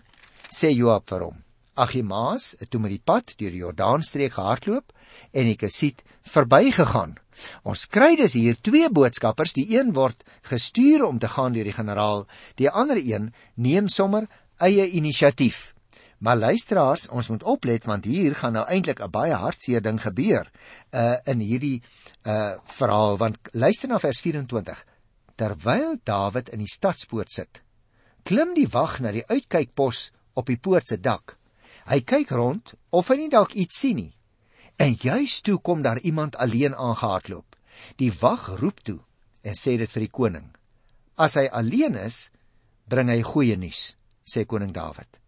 sê 0.50 0.76
Joab 0.76 1.08
vir 1.08 1.20
hom. 1.20 1.44
Agimaas 1.76 2.56
het 2.60 2.70
toe 2.70 2.80
met 2.80 2.92
die 2.92 3.02
pad 3.04 3.34
deur 3.38 3.52
die 3.52 3.64
Jordaanstreek 3.64 4.34
gehardloop 4.34 4.92
en 5.32 5.46
die 5.50 5.60
kusiet 5.60 6.04
verbygegaan. 6.24 7.18
Ons 7.64 7.88
kry 7.90 8.16
dus 8.16 8.36
hier 8.38 8.58
twee 8.62 8.90
boodskappers, 8.90 9.56
die 9.58 9.68
een 9.78 9.94
word 9.94 10.24
gestuur 10.50 11.06
om 11.08 11.20
te 11.20 11.28
gaan 11.28 11.54
deur 11.54 11.68
die 11.68 11.76
generaal, 11.76 12.28
die 12.56 12.70
ander 12.70 13.00
een 13.02 13.32
neem 13.56 13.90
sommer 13.90 14.28
eie 14.62 14.88
inisiatief. 14.90 15.74
Maar 16.24 16.38
luisteraars, 16.38 17.10
ons 17.10 17.28
moet 17.28 17.44
oplet 17.44 17.84
want 17.86 18.06
hier 18.08 18.36
gaan 18.36 18.54
nou 18.56 18.64
eintlik 18.66 19.02
'n 19.04 19.12
baie 19.12 19.34
hartseer 19.34 19.82
ding 19.82 20.00
gebeur 20.02 20.52
uh 20.92 21.18
in 21.26 21.40
hierdie 21.40 21.82
uh 22.24 22.56
verhaal 22.64 23.18
want 23.18 23.38
luister 23.52 23.90
na 23.90 24.00
vers 24.00 24.22
24. 24.22 24.86
Terwyl 25.36 26.00
Dawid 26.04 26.50
in 26.50 26.60
die 26.60 26.74
stadspoort 26.74 27.32
sit, 27.32 27.62
klim 28.24 28.54
die 28.54 28.68
wag 28.68 29.00
na 29.00 29.12
die 29.12 29.26
uitkykpos 29.28 30.12
op 30.34 30.46
die 30.46 30.58
poort 30.58 30.88
se 30.88 31.00
dak. 31.00 31.38
Hy 31.86 32.00
kyk 32.02 32.30
rond 32.30 32.74
of 32.90 33.08
hy 33.08 33.16
nie 33.16 33.30
dalk 33.30 33.54
iets 33.54 33.80
sien 33.80 33.96
nie. 33.96 34.16
En 34.76 34.96
juis 35.00 35.42
toe 35.42 35.60
kom 35.62 35.82
daar 35.82 36.00
iemand 36.00 36.36
alleen 36.36 36.76
aangehardloop. 36.76 37.56
Die 37.96 38.14
wag 38.20 38.48
roep 38.60 38.80
toe 38.80 39.00
en 39.42 39.56
sê 39.60 39.78
dit 39.78 39.92
vir 39.92 40.06
die 40.06 40.12
koning. 40.12 40.48
As 41.16 41.36
hy 41.38 41.46
alleen 41.52 41.96
is, 42.00 42.30
bring 42.90 43.10
hy 43.12 43.22
goeie 43.22 43.58
nuus, 43.60 43.94
sê 44.26 44.46
koning 44.50 44.72
Dawid. 44.74 45.20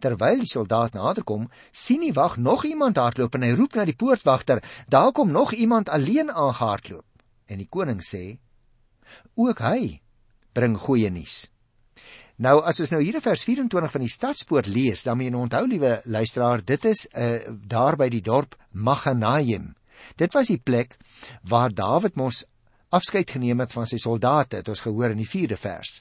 Terwyl 0.00 0.42
die 0.42 0.50
soldaat 0.50 0.96
naderkom, 0.96 1.48
sien 1.72 2.02
die 2.04 2.14
wag 2.16 2.36
nog 2.36 2.64
iemand 2.68 3.00
hardloop 3.00 3.36
en 3.38 3.46
hy 3.46 3.52
roep 3.56 3.76
na 3.76 3.86
die 3.88 3.96
poortwagter, 3.96 4.60
daar 4.88 5.12
kom 5.16 5.30
nog 5.32 5.54
iemand 5.54 5.88
alleen 5.88 6.32
aangehardloop. 6.32 7.06
En 7.46 7.58
die 7.58 7.68
koning 7.68 8.02
sê: 8.04 8.38
"Ook 9.34 9.58
hy 9.64 10.00
bring 10.52 10.76
goeie 10.78 11.10
nuus." 11.10 11.48
Nou 12.40 12.62
as 12.64 12.78
ons 12.80 12.88
nou 12.94 13.02
hier 13.04 13.18
in 13.18 13.24
vers 13.24 13.42
24 13.44 13.92
van 13.92 14.00
die 14.00 14.12
stadspoort 14.12 14.68
lees, 14.72 15.02
dan 15.04 15.18
moet 15.18 15.28
jy 15.28 15.32
nou 15.34 15.42
onthou 15.44 15.66
liewe 15.68 15.98
luisteraar, 16.08 16.62
dit 16.64 16.86
is 16.88 17.04
uh, 17.12 17.36
daar 17.68 17.98
by 18.00 18.08
die 18.08 18.22
dorp 18.24 18.56
Maganaim. 18.72 19.74
Dit 20.16 20.32
was 20.32 20.48
die 20.48 20.56
plek 20.56 20.96
waar 21.44 21.74
Dawid 21.76 22.16
mos 22.16 22.46
afskeid 22.96 23.36
geneem 23.36 23.60
het 23.60 23.76
van 23.76 23.84
sy 23.86 24.00
soldate, 24.00 24.62
het 24.62 24.72
ons 24.72 24.80
gehoor 24.86 25.12
in 25.12 25.20
die 25.20 25.28
4de 25.28 25.60
vers. 25.60 26.00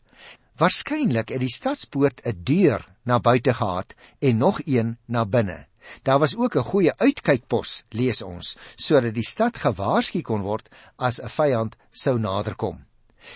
Waarskynlik 0.60 1.36
het 1.36 1.44
die 1.44 1.52
stadspoort 1.52 2.24
'n 2.24 2.40
deur 2.48 2.88
na 3.04 3.20
buite 3.20 3.54
gehad 3.54 3.94
en 4.20 4.38
nog 4.38 4.62
een 4.66 4.98
na 5.08 5.26
binne. 5.26 5.68
Daar 6.04 6.20
was 6.20 6.36
ook 6.36 6.56
'n 6.56 6.72
goeie 6.72 6.98
uitkykpos, 6.98 7.84
lees 7.90 8.22
ons, 8.22 8.58
sodat 8.76 9.14
die 9.14 9.28
stad 9.28 9.58
gewaarsku 9.58 10.22
kon 10.22 10.42
word 10.42 10.70
as 10.96 11.20
'n 11.20 11.28
vyand 11.28 11.76
sou 11.92 12.20
naderkom. 12.20 12.89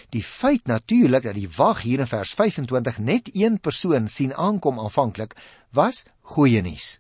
Die 0.10 0.24
feit 0.24 0.66
natuurlik 0.66 1.24
dat 1.24 1.38
die 1.38 1.50
wag 1.56 1.82
hier 1.82 2.00
in 2.00 2.08
vers 2.08 2.34
25 2.34 2.98
net 2.98 3.30
een 3.34 3.60
persoon 3.60 4.08
sien 4.08 4.34
aankom 4.34 4.80
aanvanklik 4.80 5.36
was 5.72 6.06
goeie 6.22 6.62
nuus. 6.62 7.00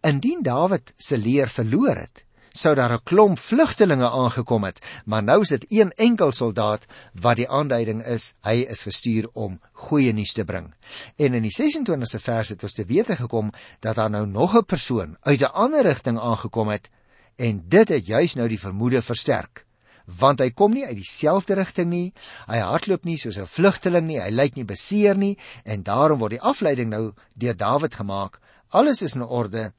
Indien 0.00 0.42
Dawid 0.42 0.92
se 0.96 1.18
leer 1.18 1.48
verloor 1.48 1.96
het, 1.96 2.24
sou 2.52 2.74
daar 2.74 2.92
'n 2.92 3.02
klomp 3.02 3.38
vlugtelinge 3.38 4.10
aangekom 4.10 4.64
het, 4.64 4.78
maar 5.04 5.22
nou 5.22 5.40
is 5.40 5.48
dit 5.48 5.64
een 5.68 5.92
enkel 5.92 6.32
soldaat 6.32 6.86
wat 7.14 7.36
die 7.36 7.48
aanduiding 7.48 8.04
is 8.04 8.34
hy 8.42 8.66
is 8.68 8.82
gestuur 8.82 9.28
om 9.32 9.60
goeie 9.72 10.12
nuus 10.12 10.32
te 10.32 10.44
bring. 10.44 10.74
En 11.16 11.34
in 11.34 11.42
die 11.42 11.54
26ste 11.54 12.20
vers 12.20 12.48
het 12.48 12.62
ons 12.62 12.74
te 12.74 12.84
wete 12.84 13.16
gekom 13.16 13.50
dat 13.80 13.94
daar 13.94 14.10
nou 14.10 14.26
nog 14.26 14.54
'n 14.56 14.64
persoon 14.64 15.16
uit 15.20 15.40
'n 15.40 15.52
ander 15.52 15.82
rigting 15.82 16.20
aangekom 16.20 16.68
het 16.68 16.90
en 17.36 17.64
dit 17.68 17.88
het 17.88 18.06
juis 18.06 18.34
nou 18.34 18.48
die 18.48 18.60
vermoede 18.60 19.02
versterk 19.02 19.64
want 20.06 20.40
hy 20.40 20.50
kom 20.50 20.72
nie 20.72 20.86
uit 20.86 20.96
dieselfde 20.96 21.54
rigting 21.54 21.90
nie. 21.90 22.12
Hy 22.46 22.58
hardloop 22.58 23.04
nie 23.04 23.18
soos 23.18 23.38
'n 23.38 23.46
vlugteling 23.46 24.06
nie. 24.06 24.20
Hy 24.20 24.30
lyk 24.30 24.56
nie 24.56 24.64
beseer 24.64 25.16
nie 25.16 25.36
en 25.64 25.82
daarom 25.82 26.18
word 26.18 26.32
die 26.38 26.42
afleiding 26.42 26.90
nou 26.90 27.14
deur 27.34 27.54
Dawid 27.54 27.94
gemaak 27.94 28.40
Alles 28.70 29.02
is 29.02 29.14
in 29.14 29.22
orde. 29.22 29.72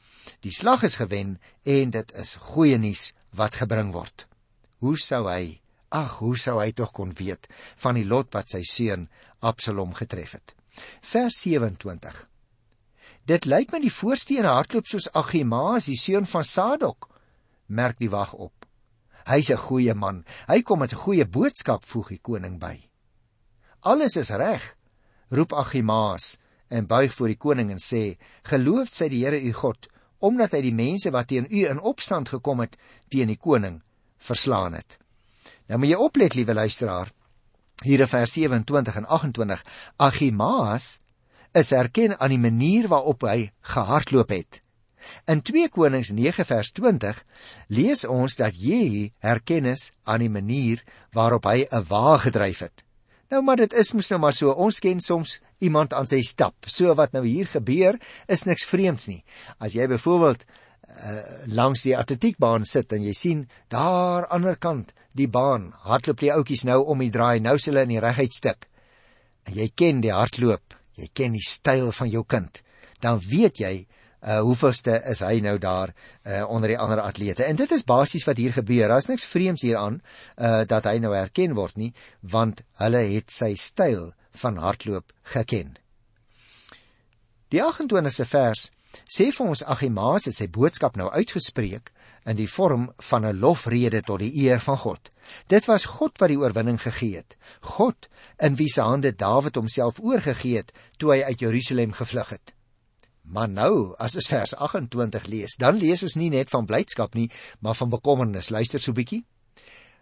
Die 0.43 0.51
slag 0.51 0.83
is 0.83 0.97
gewen 0.99 1.39
en 1.63 1.91
dit 1.95 2.11
is 2.19 2.35
goeie 2.51 2.77
nuus 2.77 3.11
wat 3.31 3.55
gebring 3.61 3.93
word. 3.95 4.25
Hoe 4.83 4.97
sou 4.99 5.29
hy, 5.29 5.61
ag, 5.95 6.17
hoe 6.19 6.35
sou 6.35 6.57
hy 6.59 6.71
tog 6.75 6.91
kon 6.91 7.13
weet 7.15 7.47
van 7.79 7.95
die 7.95 8.07
lot 8.07 8.33
wat 8.35 8.51
sy 8.51 8.65
seun 8.67 9.07
Absalom 9.39 9.95
getref 9.95 10.35
het? 10.35 10.55
Vers 11.07 11.39
27. 11.39 12.19
Dit 13.31 13.47
lyk 13.47 13.71
my 13.71 13.79
die 13.79 13.93
voorsteene 13.93 14.51
hardloop 14.51 14.89
soos 14.89 15.07
Agimaas, 15.15 15.87
die 15.87 15.99
seun 15.99 16.27
van 16.27 16.43
Sadok, 16.43 17.07
merk 17.71 17.99
die 18.01 18.11
wag 18.11 18.33
op. 18.33 18.60
Hy's 19.25 19.49
'n 19.51 19.57
goeie 19.57 19.93
man. 19.93 20.25
Hy 20.47 20.61
kom 20.61 20.79
met 20.79 20.93
'n 20.93 21.03
goeie 21.03 21.25
boodskap 21.25 21.85
voeg 21.85 22.07
die 22.09 22.21
koning 22.21 22.59
by. 22.59 22.89
Alles 23.81 24.15
is 24.15 24.29
reg, 24.29 24.75
roep 25.29 25.53
Agimaas 25.53 26.37
en 26.69 26.87
buig 26.87 27.13
voor 27.13 27.27
die 27.27 27.37
koning 27.37 27.71
en 27.71 27.79
sê: 27.79 28.17
"Geloof 28.43 28.89
sy 28.89 29.09
die 29.09 29.25
Here 29.25 29.41
u 29.41 29.53
God, 29.53 29.87
omdat 30.19 30.51
hy 30.51 30.61
die 30.61 30.73
mense 30.73 31.11
wat 31.11 31.27
teen 31.27 31.47
u 31.49 31.65
in 31.67 31.79
opstand 31.79 32.29
gekom 32.29 32.59
het 32.59 32.77
teen 33.09 33.27
die 33.27 33.37
koning 33.37 33.81
verslaan 34.17 34.73
het." 34.73 34.97
Nou 35.67 35.79
moet 35.79 35.89
jy 35.89 35.95
oplet, 35.95 36.33
liewe 36.35 36.53
luisteraar. 36.53 37.11
Hier 37.83 37.99
in 37.99 38.07
vers 38.07 38.33
27 38.33 38.95
en 38.95 39.05
28, 39.05 39.63
Agimaas 39.97 40.99
is 41.51 41.71
erken 41.71 42.19
aan 42.19 42.29
die 42.29 42.39
manier 42.39 42.87
waarop 42.87 43.21
hy 43.21 43.51
gehardloop 43.61 44.29
het. 44.29 44.60
In 45.25 45.41
2 45.41 45.69
Konings 45.69 46.11
9 46.11 46.45
vers 46.45 46.71
20 46.71 47.23
lees 47.67 48.05
ons 48.05 48.35
dat 48.35 48.55
Jehu 48.57 49.09
herkennis 49.19 49.91
aan 50.03 50.25
die 50.25 50.29
manier 50.29 50.83
waarop 51.13 51.45
hy 51.45 51.67
'n 51.71 51.85
wa 51.87 52.17
gedryf 52.17 52.59
het. 52.59 52.83
Nou 53.31 53.41
maar 53.41 53.55
dit 53.55 53.73
is 53.73 53.93
mos 53.93 54.09
nou 54.09 54.19
maar 54.19 54.33
so. 54.33 54.51
Ons 54.51 54.79
ken 54.79 54.99
soms 54.99 55.39
iemand 55.59 55.93
aan 55.93 56.07
sy 56.07 56.21
stap. 56.21 56.55
So 56.67 56.93
wat 56.95 57.11
nou 57.11 57.25
hier 57.25 57.47
gebeur 57.47 57.99
is 58.27 58.43
niks 58.43 58.65
vreemds 58.65 59.07
nie. 59.07 59.23
As 59.59 59.73
jy 59.73 59.87
byvoorbeeld 59.87 60.43
uh, 60.43 61.45
langs 61.47 61.85
die 61.87 61.95
atletiekbaan 61.97 62.65
sit 62.67 62.91
en 62.91 63.05
jy 63.05 63.13
sien 63.13 63.45
daar 63.71 64.27
aan 64.27 64.43
die 64.43 64.51
ander 64.51 64.57
kant 64.59 64.93
die 65.17 65.27
baan, 65.27 65.71
hardloop 65.83 66.19
die 66.23 66.31
ouetjies 66.31 66.65
nou 66.67 66.81
om 66.91 66.99
die 67.03 67.11
draai, 67.11 67.39
nou 67.43 67.57
s'hulle 67.59 67.83
in 67.85 67.95
die 67.95 68.03
reguit 68.03 68.35
stuk. 68.35 68.67
En 69.47 69.57
jy 69.57 69.67
ken 69.75 70.01
die 70.03 70.13
hardloop, 70.13 70.75
jy 70.99 71.09
ken 71.13 71.35
die 71.35 71.43
styl 71.45 71.91
van 71.95 72.11
jou 72.11 72.23
kind, 72.27 72.61
dan 73.03 73.19
weet 73.31 73.59
jy 73.59 73.73
uh 74.21 74.39
hoeveelste 74.45 75.01
is 75.09 75.19
hy 75.25 75.39
nou 75.41 75.57
daar 75.57 75.93
uh 76.23 76.43
onder 76.49 76.69
die 76.69 76.79
ander 76.79 77.01
atlete. 77.01 77.43
En 77.43 77.55
dit 77.55 77.71
is 77.71 77.83
basies 77.83 78.25
wat 78.25 78.37
hier 78.37 78.53
gebeur. 78.53 78.87
Daar's 78.87 79.09
niks 79.09 79.25
vreemds 79.25 79.61
hieraan 79.65 80.01
uh 80.37 80.61
dat 80.67 80.85
hy 80.85 80.97
nou 81.01 81.13
herken 81.15 81.53
word 81.57 81.77
nie, 81.77 81.93
want 82.21 82.61
hulle 82.81 83.05
het 83.15 83.31
sy 83.31 83.55
styl 83.55 84.11
van 84.31 84.57
hardloop 84.57 85.13
geken. 85.33 85.75
Die 87.51 87.59
28ste 87.59 88.25
vers 88.25 88.69
sê 89.07 89.31
vir 89.31 89.47
ons 89.47 89.63
Agimaas 89.63 90.27
het 90.27 90.35
sy 90.35 90.47
boodskap 90.51 90.95
nou 90.99 91.09
uitgespreek 91.11 91.91
in 92.29 92.37
die 92.37 92.47
vorm 92.47 92.91
van 93.09 93.25
'n 93.25 93.39
lofrede 93.39 94.01
tot 94.01 94.19
die 94.19 94.33
eer 94.45 94.59
van 94.59 94.77
God. 94.77 95.11
Dit 95.47 95.65
was 95.65 95.85
God 95.85 96.17
wat 96.19 96.29
die 96.29 96.37
oorwinning 96.37 96.81
gegee 96.81 97.15
het. 97.15 97.35
God 97.61 98.07
in 98.37 98.55
wie 98.55 98.69
se 98.69 98.81
hande 98.81 99.15
Dawid 99.15 99.55
homself 99.55 99.99
oorgegee 99.99 100.57
het 100.57 100.71
toe 100.97 101.11
hy 101.13 101.23
uit 101.23 101.39
Jerusalem 101.39 101.91
gevlug 101.91 102.29
het. 102.29 102.53
Maar 103.21 103.49
nou, 103.49 103.93
as 104.01 104.15
ons 104.15 104.27
vers 104.27 104.55
28 104.55 105.27
lees, 105.29 105.55
dan 105.57 105.77
lees 105.77 106.03
ons 106.03 106.15
nie 106.17 106.29
net 106.33 106.49
van 106.49 106.65
blydskap 106.65 107.13
nie, 107.15 107.29
maar 107.59 107.77
van 107.77 107.89
bekommernis. 107.89 108.49
Luister 108.49 108.79
so 108.79 108.91
'n 108.91 108.95
bietjie. 108.95 109.25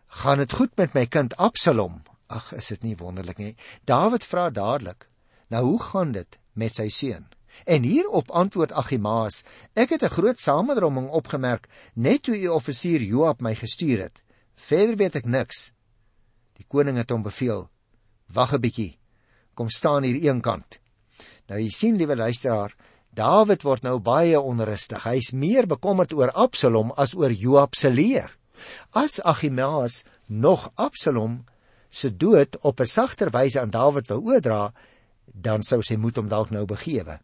Gaan 0.08 0.38
dit 0.38 0.54
goed 0.54 0.78
met 0.78 0.94
my 0.94 1.06
kind 1.06 1.36
Absalom? 1.38 2.02
Ag, 2.28 2.54
is 2.54 2.68
dit 2.68 2.84
nie 2.84 2.96
wonderlik 2.96 3.38
nie. 3.38 3.56
Dawid 3.86 4.24
vra 4.24 4.50
dadelik: 4.50 5.10
"Nou 5.50 5.64
hoe 5.66 5.82
gaan 5.82 6.12
dit 6.12 6.40
met 6.54 6.76
sy 6.76 6.90
seun?" 6.90 7.28
En 7.66 7.84
hierop 7.84 8.32
antwoord 8.32 8.72
Agimaas: 8.72 9.44
"Ek 9.76 9.90
het 9.90 10.04
'n 10.04 10.10
groot 10.10 10.40
samedromming 10.40 11.10
opgemerk 11.10 11.68
net 11.94 12.24
toe 12.24 12.38
u 12.38 12.48
offisier 12.48 13.02
Joab 13.02 13.42
my 13.42 13.56
gestuur 13.56 14.02
het. 14.02 14.22
Verder 14.56 14.96
weet 14.96 15.16
ek 15.16 15.26
niks." 15.26 15.74
Die 16.54 16.66
koning 16.68 16.98
het 16.98 17.10
hom 17.10 17.24
beveel: 17.24 17.70
"Wag 18.28 18.54
'n 18.54 18.62
bietjie. 18.62 18.98
Kom 19.54 19.70
staan 19.70 20.04
hier 20.04 20.22
eenkant." 20.22 20.80
Nou 21.48 21.60
jy 21.60 21.70
sien, 21.70 21.96
liewe 21.96 22.16
luisteraar, 22.16 22.76
Dawid 23.20 23.66
word 23.68 23.84
nou 23.84 23.98
baie 24.00 24.40
onrustig. 24.40 25.04
Hy's 25.04 25.34
meer 25.36 25.68
bekommerd 25.68 26.14
oor 26.16 26.32
Absalom 26.32 26.94
as 26.96 27.12
oor 27.18 27.34
Joab 27.36 27.76
se 27.76 27.92
leer. 27.92 28.32
As 28.96 29.20
Ahimaas 29.20 30.04
nog 30.28 30.70
Absalom 30.80 31.42
se 31.90 32.16
dood 32.16 32.56
op 32.62 32.80
'n 32.80 32.86
sagter 32.86 33.30
wyse 33.32 33.60
aan 33.60 33.76
Dawid 33.76 34.08
wou 34.08 34.22
oordra, 34.24 34.72
dan 35.34 35.64
sou 35.64 35.82
sy 35.82 35.96
moed 35.96 36.16
hom 36.16 36.28
dalk 36.28 36.50
nou 36.50 36.66
begewe. 36.66 37.20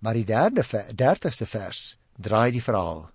Maar 0.00 0.14
die 0.14 0.24
3de 0.24 0.94
30ste 0.94 1.46
vers 1.46 1.96
draai 2.18 2.50
die 2.50 2.62
verhaal. 2.62 3.10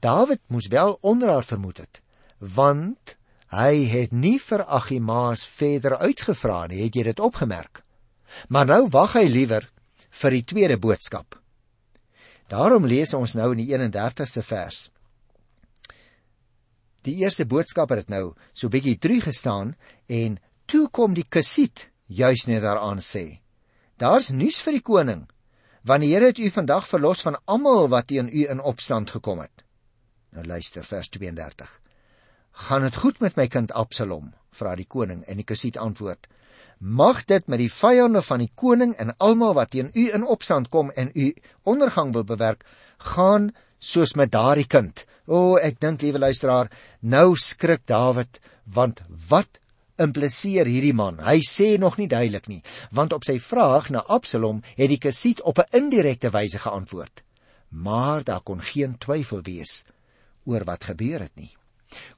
Dawid 0.00 0.40
moes 0.48 0.68
wel 0.68 0.98
onderhaal 1.00 1.42
vermoed 1.42 1.78
het, 1.78 2.02
want 2.38 3.16
hy 3.46 3.84
het 3.88 4.12
nie 4.12 4.38
vir 4.38 4.64
Ahimaas 4.64 5.46
verder 5.46 5.96
uitgevra 5.96 6.66
nie, 6.66 6.84
het 6.84 6.94
jy 6.94 7.02
dit 7.02 7.20
opgemerk? 7.20 7.82
Maar 8.48 8.66
nou 8.66 8.88
wag 8.88 9.12
hy 9.12 9.26
liewer 9.26 9.70
vir 10.10 10.30
die 10.30 10.44
tweede 10.44 10.76
boodskap. 10.76 11.37
Daarom 12.48 12.86
lees 12.88 13.12
ons 13.14 13.34
nou 13.36 13.50
in 13.52 13.60
die 13.60 13.68
31ste 13.74 14.42
vers. 14.42 14.88
Die 17.04 17.20
eerste 17.22 17.46
boodskap 17.46 17.92
het 17.94 18.08
nou 18.12 18.34
so 18.52 18.72
bietjie 18.72 18.98
terug 18.98 19.28
gestaan 19.28 19.74
en 20.08 20.38
toe 20.66 20.88
kom 20.92 21.14
die 21.16 21.26
Kusiet 21.28 21.88
juis 22.08 22.46
net 22.48 22.64
daaraan 22.64 23.00
sê. 23.04 23.40
Daar's 24.00 24.30
nuus 24.30 24.60
vir 24.64 24.78
die 24.78 24.84
koning. 24.84 25.26
Want 25.84 26.04
die 26.04 26.12
Here 26.12 26.32
het 26.32 26.38
u 26.38 26.50
vandag 26.50 26.88
verlos 26.88 27.22
van 27.24 27.38
almal 27.46 27.88
wat 27.88 28.08
teen 28.10 28.28
u 28.28 28.48
in 28.48 28.60
opstand 28.60 29.10
gekom 29.10 29.40
het. 29.40 29.64
Nou 30.32 30.44
luister 30.44 30.84
vers 30.84 31.08
32. 31.08 31.68
Gaan 32.68 32.82
dit 32.82 32.96
goed 32.96 33.20
met 33.20 33.36
my 33.36 33.46
kind 33.48 33.72
Absalom? 33.72 34.32
vra 34.58 34.74
die 34.76 34.88
koning 34.88 35.22
en 35.28 35.38
die 35.38 35.46
Kusiet 35.46 35.78
antwoord: 35.78 36.26
mag 36.78 37.24
dit 37.24 37.46
met 37.48 37.58
die 37.58 37.72
vyande 37.72 38.22
van 38.22 38.42
die 38.42 38.50
koning 38.54 38.94
en 38.98 39.14
almal 39.18 39.54
wat 39.58 39.70
teen 39.74 39.90
u 39.94 40.08
in 40.14 40.26
opstand 40.26 40.68
kom 40.68 40.90
en 40.90 41.10
u 41.14 41.34
ondergang 41.62 42.12
wil 42.12 42.24
bewerk, 42.24 42.64
gaan 42.98 43.52
soos 43.78 44.14
met 44.14 44.32
daardie 44.32 44.66
kind. 44.66 45.04
O, 45.26 45.56
ek 45.56 45.80
dink 45.80 46.02
liewe 46.02 46.18
luisteraar, 46.18 46.70
nou 47.00 47.36
skrik 47.36 47.84
Dawid, 47.86 48.40
want 48.64 49.02
wat 49.28 49.60
impliseer 49.98 50.68
hierdie 50.70 50.94
man? 50.94 51.18
Hy 51.20 51.40
sê 51.44 51.74
nog 51.78 51.98
nie 51.98 52.08
duidelik 52.08 52.48
nie, 52.48 52.62
want 52.94 53.12
op 53.12 53.26
sy 53.26 53.38
vraag 53.42 53.90
na 53.90 54.04
Absalom 54.06 54.62
het 54.78 54.88
die 54.88 55.02
Kasiet 55.02 55.42
op 55.42 55.58
'n 55.58 55.76
indirekte 55.76 56.30
wyse 56.30 56.58
geantwoord. 56.58 57.22
Maar 57.68 58.24
daar 58.24 58.40
kon 58.40 58.60
geen 58.60 58.98
twyfel 58.98 59.42
wees 59.42 59.84
oor 60.44 60.64
wat 60.64 60.84
gebeur 60.84 61.20
het 61.20 61.36
nie. 61.36 61.52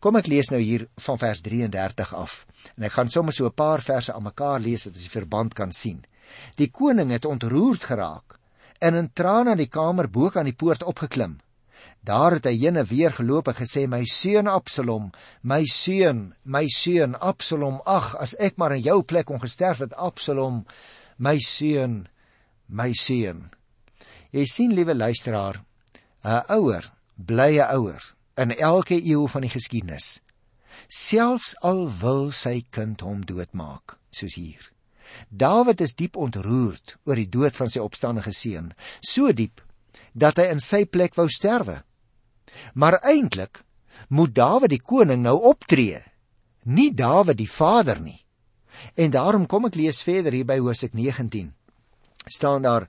Kom 0.01 0.17
ek 0.17 0.27
lees 0.27 0.51
nou 0.51 0.61
hier 0.61 0.87
van 1.05 1.19
vers 1.19 1.41
33 1.43 2.15
af. 2.15 2.47
En 2.77 2.87
ek 2.89 2.97
gaan 2.97 3.11
sommer 3.11 3.35
so 3.35 3.47
'n 3.47 3.55
paar 3.55 3.81
verse 3.81 4.13
aan 4.13 4.23
mekaar 4.23 4.61
lees 4.61 4.85
dat 4.85 4.95
jy 4.95 5.03
die 5.03 5.19
verband 5.19 5.55
kan 5.55 5.73
sien. 5.73 6.05
Die 6.57 6.71
koning 6.71 7.11
het 7.11 7.25
ontroerd 7.25 7.85
geraak 7.85 8.39
en 8.81 8.95
in 8.95 9.13
trane 9.13 9.51
aan 9.51 9.57
die 9.57 9.69
kamer 9.69 10.09
bo 10.09 10.31
aan 10.35 10.45
die 10.45 10.57
poort 10.57 10.83
opgeklim. 10.83 11.39
Daar 12.03 12.33
het 12.33 12.45
hy 12.45 12.57
heen 12.57 12.77
en 12.77 12.87
weer 12.87 13.13
geloop 13.13 13.49
en 13.49 13.55
gesê: 13.55 13.87
"My 13.87 14.05
seun 14.05 14.47
Absalom, 14.47 15.11
my 15.43 15.65
seun, 15.67 16.35
my 16.45 16.67
seun 16.69 17.15
Absalom, 17.15 17.81
ag, 17.85 18.17
as 18.17 18.35
ek 18.39 18.57
maar 18.57 18.73
in 18.73 18.83
jou 18.83 19.03
plek 19.03 19.31
ongesterf 19.31 19.79
het, 19.79 19.95
Absalom, 19.95 20.65
My 21.21 21.37
seun, 21.45 22.07
my 22.73 22.95
seun. 22.97 23.51
Jy 24.33 24.47
sien 24.49 24.71
liewe 24.73 24.95
luisteraar, 24.97 25.59
'n 26.25 26.41
ouer, 26.57 26.87
blye 27.15 27.67
ouer 27.77 28.01
in 28.37 28.53
elke 28.57 28.99
eeu 28.99 29.27
van 29.29 29.47
die 29.47 29.53
geskiedenis. 29.53 30.21
Selfs 30.89 31.55
al 31.67 31.87
wil 32.01 32.31
sy 32.35 32.61
kind 32.71 33.03
hom 33.05 33.25
doodmaak, 33.27 33.97
soos 34.11 34.37
hier. 34.39 34.71
Dawid 35.29 35.81
is 35.81 35.97
diep 35.99 36.17
ontroerd 36.17 36.97
oor 37.05 37.19
die 37.19 37.29
dood 37.29 37.57
van 37.57 37.71
sy 37.71 37.83
opstandige 37.83 38.33
seun, 38.35 38.73
so 39.03 39.33
diep 39.33 39.61
dat 40.15 40.39
hy 40.39 40.51
in 40.55 40.63
sy 40.63 40.85
plek 40.87 41.17
wou 41.19 41.27
sterwe. 41.31 41.81
Maar 42.75 43.01
eintlik 43.03 43.63
moet 44.09 44.35
Dawid 44.35 44.73
die 44.73 44.83
koning 44.83 45.23
nou 45.23 45.37
optree, 45.51 46.01
nie 46.65 46.91
Dawid 46.95 47.39
die 47.39 47.51
vader 47.51 48.01
nie. 48.01 48.19
En 48.97 49.11
daarom 49.11 49.47
kom 49.47 49.67
ek 49.69 49.77
lees 49.77 50.01
verder 50.07 50.33
hier 50.33 50.47
by 50.47 50.59
Hosea 50.63 50.91
19. 50.95 51.53
staan 52.31 52.63
daar 52.63 52.87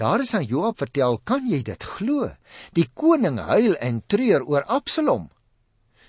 Daar 0.00 0.20
is 0.20 0.32
aan 0.34 0.46
Joab 0.48 0.78
vertel, 0.80 1.18
kan 1.28 1.44
jy 1.44 1.58
dit 1.60 1.82
glo? 1.84 2.30
Die 2.72 2.86
koning 2.96 3.36
huil 3.50 3.74
en 3.84 3.98
treur 4.08 4.46
oor 4.48 4.64
Absalom. 4.64 5.26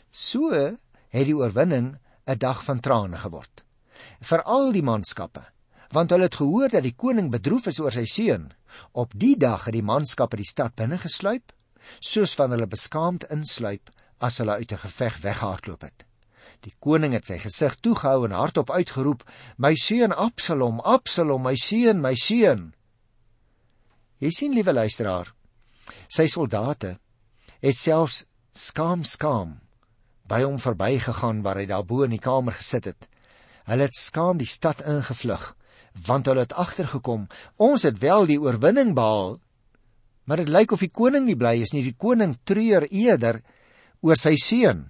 So 0.07 0.47
het 0.55 1.27
die 1.27 1.35
oorwinning 1.35 1.97
'n 2.23 2.37
dag 2.39 2.63
van 2.63 2.79
trane 2.79 3.19
geword. 3.19 3.65
Vir 4.21 4.43
al 4.43 4.71
die 4.71 4.83
manskappe, 4.83 5.43
want 5.91 6.09
hulle 6.15 6.29
het 6.31 6.39
gehoor 6.39 6.69
dat 6.69 6.87
die 6.87 6.95
koning 6.95 7.31
bedroef 7.35 7.67
is 7.67 7.79
oor 7.79 7.91
sy 7.91 8.05
seun. 8.05 8.53
Op 8.93 9.11
die 9.13 9.35
dag 9.35 9.65
het 9.65 9.73
die 9.73 9.83
manskappe 9.83 10.39
die 10.39 10.47
stad 10.47 10.75
binne 10.75 10.97
gesluip, 10.97 11.51
soos 11.99 12.33
van 12.33 12.51
hulle 12.51 12.67
beskaamd 12.67 13.27
insluip 13.29 13.89
as 14.19 14.37
hulle 14.37 14.55
uit 14.55 14.71
'n 14.71 14.83
geveg 14.87 15.19
weggehardloop 15.19 15.81
het. 15.81 16.05
Die 16.61 16.73
koning 16.79 17.13
het 17.13 17.25
sy 17.25 17.39
gesig 17.39 17.75
toegehou 17.75 18.25
en 18.25 18.31
hardop 18.31 18.69
uitgeroep: 18.69 19.23
"My 19.57 19.75
seun 19.75 20.13
Absalom, 20.13 20.79
Absalom, 20.79 21.43
my 21.43 21.55
seun, 21.55 21.99
my 22.01 22.15
seun!" 22.15 22.73
Jy 24.21 24.29
sien, 24.29 24.53
liewe 24.53 24.73
luisteraar, 24.73 25.31
sy 26.05 26.27
soldate 26.29 26.93
het 27.61 27.77
selfs 27.77 28.19
skaam 28.53 29.01
skaam 29.07 29.55
by 30.29 30.43
hom 30.43 30.59
verbygegaan 30.61 31.41
waar 31.45 31.57
hy 31.57 31.65
daarbo 31.71 32.03
in 32.05 32.13
die 32.13 32.21
kamer 32.21 32.53
gesit 32.59 32.91
het. 32.91 33.07
Hulle 33.65 33.87
het 33.87 33.97
skaam 33.97 34.37
die 34.37 34.49
stad 34.49 34.85
ingevlug 34.85 35.51
want 36.07 36.29
hulle 36.29 36.45
het 36.45 36.53
agtergekom 36.55 37.25
ons 37.59 37.83
het 37.83 37.97
wel 37.99 38.29
die 38.29 38.39
oorwinning 38.39 38.93
behaal 38.95 39.39
maar 40.29 40.39
dit 40.39 40.53
lyk 40.53 40.71
of 40.71 40.85
die 40.85 40.93
koning 40.93 41.25
nie 41.25 41.35
bly 41.35 41.57
is 41.65 41.73
nie. 41.73 41.83
Die 41.83 41.97
koning 41.97 42.37
treur 42.47 42.85
eerder 42.87 43.41
oor 44.05 44.15
sy 44.15 44.37
seun. 44.39 44.85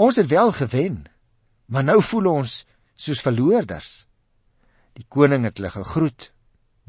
Ons 0.00 0.18
het 0.18 0.32
wel 0.32 0.52
gewen 0.56 1.02
maar 1.68 1.84
nou 1.84 2.00
voel 2.02 2.32
ons 2.32 2.62
soos 2.96 3.20
verloorders. 3.20 4.06
Die 4.96 5.04
koning 5.06 5.44
het 5.44 5.60
hulle 5.60 5.76
gegroet 5.76 6.32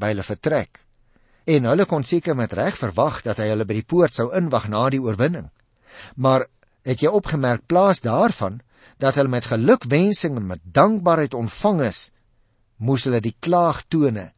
by 0.00 0.14
hulle 0.14 0.24
vertrek 0.24 0.86
en 1.50 1.66
hulle 1.66 1.86
kon 1.90 2.04
seker 2.06 2.36
met 2.38 2.52
reg 2.54 2.76
verwag 2.78 3.22
dat 3.26 3.40
hy 3.42 3.48
hulle 3.50 3.66
by 3.66 3.80
die 3.80 3.86
poort 3.92 4.14
sou 4.14 4.28
inwag 4.36 4.68
na 4.70 4.84
die 4.92 5.02
oorwinning. 5.02 5.48
Maar 6.14 6.46
het 6.86 7.02
jy 7.02 7.10
opgemerk 7.10 7.66
plaas 7.66 8.02
daarvan 8.04 8.60
dat 9.02 9.16
hulle 9.18 9.32
met 9.32 9.48
gelukwensing 9.50 10.36
en 10.38 10.46
met 10.52 10.62
dankbaarheid 10.62 11.34
ontvang 11.34 11.82
is, 11.88 12.10
moes 12.78 13.06
hulle 13.08 13.20
die 13.24 13.34
klaagtone 13.40 14.30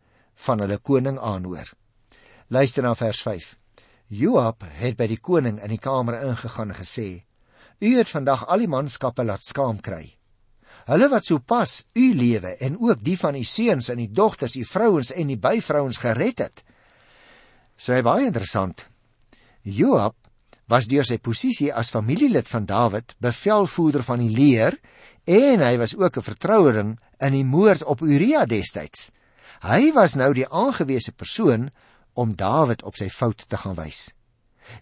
van 0.46 0.64
hulle 0.64 0.78
koning 0.78 1.18
aanhoor. 1.18 1.68
Luister 2.48 2.82
na 2.86 2.94
vers 2.94 3.20
5. 3.22 3.52
Joab 4.12 4.64
het 4.80 4.96
by 4.96 5.08
die 5.10 5.20
koning 5.20 5.60
in 5.62 5.72
die 5.72 5.80
kamer 5.80 6.20
ingegaan 6.22 6.72
en 6.72 6.80
gesê: 6.80 7.24
"U 7.80 7.96
het 7.98 8.08
vandag 8.08 8.46
al 8.46 8.64
die 8.64 8.68
manskappe 8.68 9.24
laat 9.24 9.44
skaam 9.44 9.80
kry. 9.80 10.16
Hulle 10.86 11.08
wat 11.08 11.24
sopas 11.24 11.84
u 11.94 12.14
lewe 12.14 12.56
en 12.58 12.76
ook 12.80 13.04
die 13.04 13.18
van 13.18 13.34
u 13.34 13.44
seuns 13.44 13.88
en 13.88 13.98
u 13.98 14.06
dogters, 14.10 14.56
u 14.56 14.64
vrouens 14.64 15.12
en 15.12 15.30
u 15.30 15.36
byvrouens 15.36 15.96
gered 15.96 16.38
het, 16.38 16.64
So 17.82 17.90
hy 17.96 18.02
baie 18.06 18.28
interessant. 18.28 18.84
Joab 19.66 20.14
was 20.70 20.86
deur 20.86 21.06
sy 21.06 21.18
posisie 21.18 21.72
as 21.74 21.90
familielid 21.90 22.46
van 22.46 22.66
Dawid 22.68 23.16
bevelvoerder 23.18 24.04
van 24.06 24.22
die 24.22 24.30
leer 24.30 24.76
en 25.26 25.64
hy 25.66 25.74
was 25.80 25.96
ook 25.98 26.16
'n 26.16 26.28
vertroueling 26.28 26.92
in 27.18 27.32
die 27.34 27.44
moord 27.44 27.82
op 27.82 28.02
Uria 28.06 28.46
destyds. 28.46 29.10
Hy 29.66 29.90
was 29.92 30.14
nou 30.14 30.32
die 30.32 30.46
aangewese 30.46 31.12
persoon 31.12 31.70
om 32.14 32.36
Dawid 32.36 32.82
op 32.82 32.96
sy 32.96 33.08
fout 33.10 33.44
te 33.48 33.56
gaan 33.56 33.74
wys. 33.74 34.14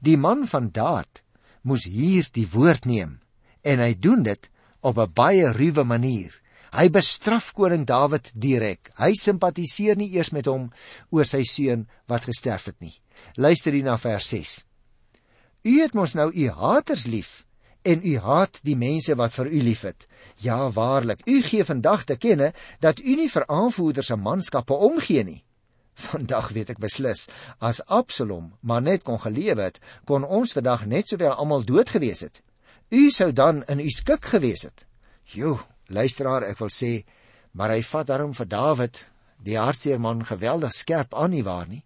Die 0.01 0.16
man 0.16 0.46
van 0.46 0.70
daad 0.70 1.25
moes 1.62 1.85
hier 1.85 2.29
die 2.33 2.48
woord 2.53 2.85
neem 2.85 3.20
en 3.64 3.79
hy 3.79 3.94
doen 3.94 4.22
dit 4.22 4.51
op 4.81 4.98
'n 4.98 5.12
baie 5.12 5.53
ruwe 5.53 5.85
manier. 5.85 6.39
Hy 6.70 6.87
bestraf 6.94 7.50
koning 7.56 7.85
Dawid 7.87 8.30
direk. 8.38 8.92
Hy 8.98 9.12
simpatiseer 9.18 9.98
nie 9.98 10.11
eers 10.14 10.30
met 10.33 10.46
hom 10.46 10.68
oor 11.11 11.26
sy 11.26 11.42
seun 11.42 11.88
wat 12.11 12.28
gesterf 12.30 12.68
het 12.70 12.78
nie. 12.78 12.94
Luister 13.37 13.74
hier 13.74 13.87
na 13.87 13.96
vers 13.98 14.28
6. 14.30 14.56
U 15.66 15.72
het 15.83 15.94
mos 15.98 16.14
nou 16.14 16.30
u 16.30 16.48
haters 16.48 17.06
lief 17.11 17.44
en 17.83 18.04
u 18.04 18.16
haat 18.20 18.61
die 18.64 18.76
mense 18.76 19.14
wat 19.16 19.33
vir 19.35 19.48
u 19.48 19.62
liefhet. 19.64 20.06
Ja 20.44 20.70
waarlik, 20.70 21.24
u 21.26 21.42
gee 21.42 21.64
vandag 21.64 22.04
te 22.04 22.16
kenne 22.16 22.52
dat 22.80 23.00
u 23.00 23.16
nie 23.16 23.28
vir 23.28 23.46
aanvoerders 23.48 24.12
se 24.12 24.16
manskappe 24.16 24.74
omgee 24.74 25.24
nie. 25.24 25.40
Vandag 26.00 26.52
weet 26.56 26.70
ek 26.72 26.80
beslis, 26.80 27.26
as 27.59 27.83
Absalom 27.88 28.52
maar 28.61 28.83
net 28.83 29.02
kon 29.04 29.20
gelewe 29.20 29.66
het, 29.68 29.80
kon 30.09 30.24
ons 30.24 30.54
vandag 30.56 30.87
net 30.87 31.11
sowel 31.11 31.35
almal 31.35 31.64
dood 31.66 31.90
gewees 31.92 32.22
het. 32.24 32.40
U 32.90 33.11
sou 33.11 33.33
dan 33.33 33.64
in 33.68 33.80
u 33.80 33.90
skik 33.90 34.24
gewees 34.33 34.64
het. 34.68 34.87
Jo, 35.35 35.59
luisteraar, 35.90 36.46
ek 36.46 36.59
wil 36.62 36.70
sê, 36.72 37.05
maar 37.53 37.74
hy 37.74 37.83
vat 37.83 38.09
daarom 38.09 38.35
vir 38.37 38.48
Dawid, 38.50 39.05
die 39.42 39.59
hartseer 39.59 40.00
man, 40.00 40.24
geweldig 40.24 40.74
skerp 40.76 41.14
aan 41.14 41.35
nie 41.35 41.44
waar 41.46 41.68
nie. 41.68 41.83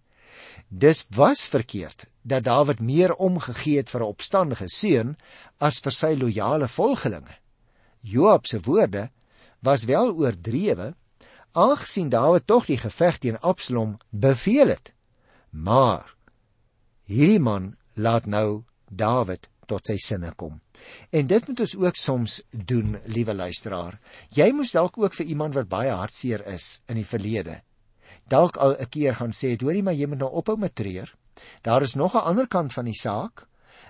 Dis 0.69 1.05
was 1.15 1.45
verkeerd 1.49 2.07
dat 2.23 2.45
Dawid 2.45 2.81
meer 2.81 3.15
omgegee 3.15 3.77
het 3.77 3.91
vir 3.91 4.01
'n 4.01 4.13
opstandige 4.15 4.69
seun 4.69 5.17
as 5.61 5.81
vir 5.81 5.93
sy 5.93 6.13
loyale 6.17 6.69
volgelinge. 6.69 7.37
Joab 8.01 8.47
se 8.47 8.61
woorde 8.61 9.11
was 9.61 9.85
wel 9.85 10.13
oordrewe, 10.13 10.95
aangesien 11.53 12.09
Dawid 12.09 12.47
tog 12.47 12.67
die 12.67 12.79
geveg 12.79 13.19
teen 13.19 13.39
Absalom 13.41 13.99
beveel 14.11 14.69
het. 14.69 14.93
Maar 15.51 16.15
hierdie 17.07 17.41
man 17.41 17.77
laat 17.95 18.27
nou 18.27 18.65
Dawid 18.89 19.49
tot 19.67 19.87
sy 19.87 19.97
sinne 19.97 20.33
kom. 20.37 20.61
En 21.11 21.27
dit 21.27 21.49
moet 21.49 21.61
ons 21.61 21.77
ook 21.77 21.97
soms 21.97 22.43
doen, 22.51 22.99
liewe 23.07 23.35
luisteraar. 23.35 23.99
Jy 24.31 24.51
moes 24.53 24.73
dalk 24.73 24.99
ook 24.99 25.15
vir 25.15 25.27
iemand 25.27 25.55
wat 25.55 25.69
baie 25.69 25.91
hartseer 25.91 26.47
is 26.53 26.83
in 26.89 27.01
die 27.01 27.09
verlede. 27.09 27.61
Dalk 28.29 28.57
al 28.57 28.77
'n 28.79 28.89
keer 28.89 29.15
gaan 29.15 29.33
sê, 29.33 29.57
"Hoorie, 29.61 29.83
maar 29.83 29.95
jy 29.95 30.07
moet 30.07 30.19
nou 30.19 30.31
ophou 30.31 30.57
met 30.57 30.75
treur." 30.75 31.15
Daar 31.63 31.83
is 31.83 31.95
nog 31.95 32.15
'n 32.15 32.25
ander 32.25 32.49
kant 32.49 32.73
van 32.73 32.85
die 32.85 32.99
saak. 32.99 33.47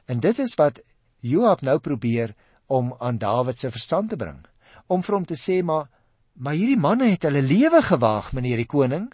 En 0.07 0.21
dit 0.21 0.39
is 0.39 0.55
wat 0.55 0.83
Joab 1.21 1.61
nou 1.61 1.79
probeer 1.79 2.35
om 2.67 2.95
aan 2.99 3.19
Dawid 3.19 3.59
se 3.59 3.71
verstand 3.71 4.11
te 4.11 4.17
bring. 4.17 4.47
Om 4.87 5.03
vir 5.03 5.15
hom 5.15 5.25
te 5.25 5.37
sê, 5.37 5.63
"Maar 5.63 5.89
maar 6.33 6.55
hierdie 6.55 6.79
manne 6.79 7.05
het 7.05 7.23
hulle 7.23 7.43
lewe 7.43 7.83
gewaag, 7.83 8.33
meneer 8.33 8.57
die 8.57 8.67
koning." 8.67 9.13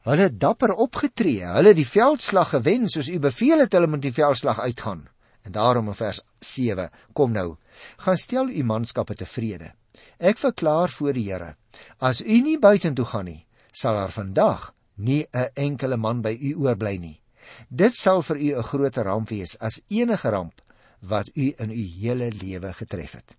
Hulle 0.00 0.22
het 0.22 0.40
dapper 0.40 0.72
opgetree. 0.72 1.44
Hulle 1.44 1.68
het 1.68 1.76
die 1.76 1.86
veldslag 1.86 2.48
gewen 2.48 2.88
soos 2.88 3.08
u 3.08 3.18
beveel 3.18 3.58
het 3.58 3.72
hulle 3.72 3.86
moet 3.86 4.02
die 4.02 4.12
veldslag 4.12 4.60
uitgaan. 4.60 5.08
En 5.42 5.52
daarom 5.52 5.88
in 5.88 5.94
vers 5.94 6.20
7, 6.38 6.90
kom 7.12 7.32
nou, 7.32 7.56
gaan 7.96 8.16
stel 8.16 8.48
u 8.48 8.64
manskappe 8.64 9.14
tevrede. 9.14 9.72
Ek 10.18 10.38
verklaar 10.38 10.92
voor 10.92 11.12
die 11.16 11.26
Here, 11.32 11.54
as 11.98 12.20
u 12.20 12.40
nie 12.40 12.58
buitentoe 12.58 13.04
gaan 13.04 13.24
nie, 13.24 13.46
sal 13.72 13.94
daar 13.94 14.12
vandag 14.12 14.74
nie 14.96 15.26
'n 15.32 15.50
enkele 15.54 15.96
man 15.96 16.22
by 16.22 16.36
u 16.40 16.54
oorbly 16.54 16.96
nie. 16.96 17.20
Dit 17.68 17.94
sal 17.94 18.22
vir 18.22 18.36
u 18.36 18.54
'n 18.56 18.62
groter 18.62 19.04
ramp 19.04 19.28
wees 19.28 19.56
as 19.58 19.80
enige 19.88 20.30
ramp 20.30 20.62
wat 21.00 21.30
u 21.34 21.52
in 21.58 21.70
u 21.70 21.84
hele 22.00 22.32
lewe 22.32 22.72
getref 22.72 23.12
het. 23.12 23.36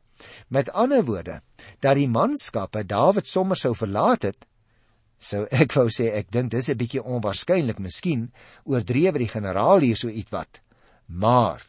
Met 0.47 0.71
ander 0.71 1.05
woorde, 1.05 1.41
dat 1.79 1.95
die 1.95 2.07
manskappe 2.07 2.85
Dawid 2.85 3.27
sommer 3.27 3.57
sou 3.57 3.75
verlaat 3.75 4.23
het, 4.23 4.47
sou 5.19 5.45
ek 5.49 5.73
wou 5.73 5.87
sê 5.89 6.11
ek 6.17 6.31
dink 6.31 6.51
dis 6.51 6.69
'n 6.69 6.77
bietjie 6.77 7.03
onwaarskynlik, 7.03 7.79
miskien 7.79 8.31
oordrewe 8.63 9.17
die 9.17 9.27
generaal 9.27 9.79
hier 9.79 9.97
so 9.97 10.07
ietwat. 10.07 10.61
Maar 11.07 11.61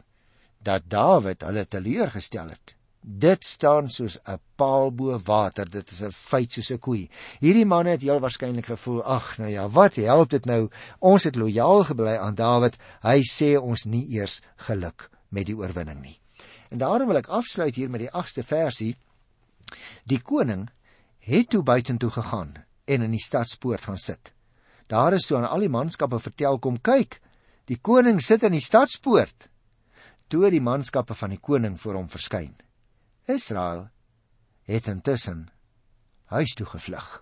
dat 0.63 0.87
Dawid 0.87 1.43
hulle 1.43 1.67
teleurgestel 1.67 2.49
het. 2.53 2.75
Dit 3.03 3.43
staan 3.43 3.89
soos 3.89 4.17
'n 4.23 4.39
paal 4.55 4.91
bo 4.91 5.19
water, 5.19 5.69
dit 5.69 5.91
is 5.91 6.01
'n 6.01 6.11
feit 6.11 6.51
soos 6.51 6.71
'n 6.71 6.79
koei. 6.79 7.09
Hierdie 7.39 7.65
manne 7.65 7.89
het 7.89 8.01
heel 8.01 8.19
waarskynlik 8.19 8.65
gevoel, 8.65 9.03
ag 9.03 9.37
nou 9.37 9.49
ja, 9.49 9.69
wat 9.69 9.95
help 9.95 10.29
dit 10.29 10.45
nou? 10.45 10.69
Ons 10.99 11.23
het 11.23 11.35
lojaal 11.35 11.83
gebly 11.83 12.15
aan 12.17 12.35
Dawid. 12.35 12.77
Hy 13.01 13.21
sê 13.21 13.59
ons 13.59 13.83
nie 13.83 14.07
eers 14.09 14.41
geluk 14.55 15.09
met 15.29 15.45
die 15.45 15.57
oorwinning 15.57 16.01
nie. 16.01 16.19
En 16.69 16.77
daarom 16.77 17.07
wil 17.07 17.17
ek 17.17 17.27
afsluit 17.27 17.75
hier 17.75 17.89
met 17.89 17.99
die 17.99 18.11
8ste 18.11 18.43
versie. 18.43 18.97
Die 20.05 20.21
koning 20.21 20.69
het 21.19 21.49
toe 21.49 21.63
buitentoe 21.63 22.09
gegaan 22.09 22.53
en 22.85 23.01
in 23.01 23.11
die 23.11 23.23
stadspoort 23.23 23.81
gaan 23.81 23.97
sit. 23.97 24.33
Daar 24.87 25.13
is 25.13 25.27
so 25.27 25.37
aan 25.37 25.49
al 25.49 25.59
die 25.59 25.69
manskappe 25.69 26.19
vertel 26.19 26.59
kom 26.59 26.81
kyk, 26.81 27.21
die 27.65 27.77
koning 27.81 28.21
sit 28.21 28.43
in 28.43 28.51
die 28.51 28.63
stadspoort 28.63 29.49
toe 30.33 30.49
die 30.49 30.63
manskappe 30.65 31.13
van 31.13 31.35
die 31.35 31.41
koning 31.41 31.75
voor 31.77 31.99
hom 31.99 32.07
verskyn. 32.09 32.55
Israel 33.29 33.89
het 34.65 34.87
intussen 34.89 35.45
huis 36.33 36.55
toe 36.57 36.65
gevlug. 36.65 37.21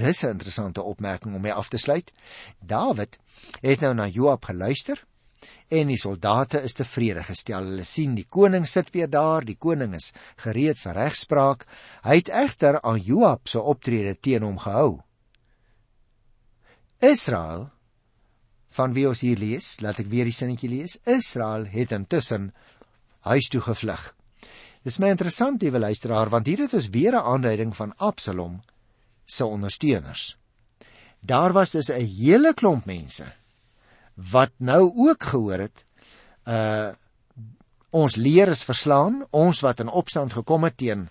dis 0.00 0.22
'n 0.24 0.32
interessante 0.34 0.82
opmerking 0.82 1.34
om 1.34 1.42
mee 1.42 1.52
af 1.52 1.68
te 1.68 1.78
sluit. 1.78 2.12
Dawid 2.58 3.18
het 3.60 3.80
nou 3.80 3.94
na 3.94 4.06
Joab 4.06 4.44
geluister 4.44 5.04
en 5.68 5.86
die 5.86 5.98
soldate 5.98 6.62
is 6.62 6.72
tevrede 6.72 7.22
gestel. 7.22 7.64
Hulle 7.64 7.84
sien 7.84 8.14
die 8.14 8.26
koning 8.28 8.66
sit 8.66 8.90
weer 8.90 9.10
daar, 9.10 9.44
die 9.44 9.56
koning 9.56 9.94
is 9.94 10.12
gereed 10.36 10.78
vir 10.78 10.94
regspraak. 10.94 11.66
Hy 12.02 12.14
het 12.14 12.28
egter 12.28 12.80
aan 12.82 13.00
Joab 13.00 13.48
se 13.48 13.60
optrede 13.60 14.20
teen 14.20 14.42
hom 14.42 14.58
gehou. 14.58 15.00
Israel 16.98 17.70
van 18.70 18.92
wie 18.94 19.08
ons 19.08 19.20
hier 19.20 19.38
lees, 19.38 19.80
laat 19.80 19.98
ek 19.98 20.10
weer 20.10 20.28
die 20.28 20.34
sinnetjie 20.34 20.70
lees. 20.70 20.98
Israel 21.04 21.66
het 21.70 21.92
intussen 21.92 22.52
huis 23.26 23.48
toe 23.50 23.60
gevlug. 23.60 24.14
Dis 24.86 24.98
my 24.98 25.10
interessant, 25.12 25.60
liewe 25.62 25.78
luisteraar, 25.78 26.30
want 26.32 26.46
hier 26.46 26.62
het 26.64 26.74
ons 26.74 26.88
weer 26.88 27.12
'n 27.12 27.26
aanduiding 27.34 27.76
van 27.76 27.92
Absalom 27.96 28.60
se 29.24 29.44
ondersteuners. 29.44 30.36
Daar 31.20 31.52
was 31.52 31.70
dus 31.70 31.90
'n 31.90 32.06
hele 32.06 32.54
klomp 32.54 32.84
mense 32.84 33.32
wat 34.14 34.50
nou 34.56 34.92
ook 34.96 35.22
gehoor 35.22 35.58
het 35.58 35.84
uh 36.44 36.92
ons 37.90 38.16
leer 38.16 38.48
is 38.48 38.62
verslaan, 38.62 39.26
ons 39.30 39.60
wat 39.60 39.80
in 39.80 39.88
opstand 39.88 40.32
gekom 40.32 40.64
het 40.64 40.76
teen 40.76 41.08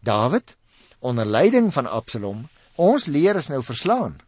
Dawid 0.00 0.56
onder 0.98 1.24
leiding 1.24 1.72
van 1.72 1.86
Absalom, 1.86 2.48
ons 2.74 3.06
leer 3.06 3.36
is 3.36 3.48
nou 3.48 3.62
verslaan 3.62 4.18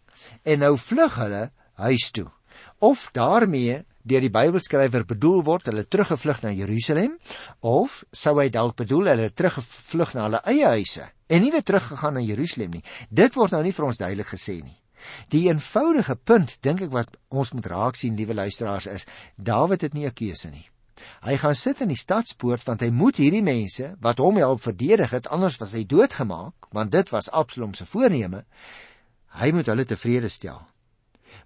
en 0.42 0.58
nou 0.58 0.78
vlug 0.78 1.14
hulle 1.14 1.50
huis 1.74 2.10
toe. 2.10 2.30
Of 2.80 3.10
daarmee 3.12 3.82
deur 4.08 4.24
die 4.24 4.32
Bybelskrywer 4.32 5.04
bedoel 5.04 5.42
word 5.44 5.66
hulle 5.68 5.84
teruggevlug 5.84 6.40
na 6.42 6.52
Jerusalem 6.56 7.18
of 7.60 7.98
sou 8.16 8.38
hy 8.40 8.48
dalk 8.48 8.78
bedoel 8.80 9.10
hulle 9.12 9.26
teruggevlug 9.36 10.14
na 10.16 10.28
hulle 10.28 10.40
eie 10.48 10.70
huise 10.78 11.10
en 11.28 11.44
nie 11.44 11.52
weer 11.52 11.66
teruggegaan 11.66 12.16
na 12.16 12.22
Jerusalem 12.24 12.78
nie. 12.78 12.84
Dit 13.10 13.36
word 13.36 13.52
nou 13.52 13.60
nie 13.66 13.74
vir 13.76 13.86
ons 13.86 14.00
duidelik 14.00 14.32
gesê 14.32 14.62
nie. 14.64 14.78
Die 15.28 15.46
eenvoudige 15.48 16.16
punt 16.16 16.56
dink 16.64 16.80
ek 16.86 16.92
wat 16.92 17.16
ons 17.28 17.52
moet 17.56 17.68
raak 17.68 18.00
sien, 18.00 18.16
liewe 18.16 18.36
luisteraars, 18.36 18.88
is 18.88 19.06
Dawid 19.36 19.84
het 19.84 19.94
nie 19.94 20.06
'n 20.06 20.16
keuse 20.16 20.50
nie. 20.50 20.64
Hy 21.24 21.36
gaan 21.36 21.54
sit 21.54 21.80
in 21.80 21.88
die 21.88 21.96
stadspoort 21.96 22.64
want 22.64 22.80
hy 22.80 22.90
moet 22.90 23.16
hierdie 23.16 23.42
mense 23.42 23.96
wat 24.00 24.18
hom 24.18 24.36
help 24.36 24.60
verdedig 24.60 25.10
het, 25.10 25.28
anders 25.28 25.56
was 25.60 25.72
hy 25.72 25.84
doodgemaak, 25.84 26.72
want 26.72 26.90
dit 26.90 27.10
was 27.10 27.30
Absalom 27.30 27.74
se 27.74 27.84
voorneme. 27.84 28.44
Hy 29.40 29.52
moet 29.52 29.66
hulle 29.66 29.84
tevrede 29.84 30.28
stel. 30.28 30.60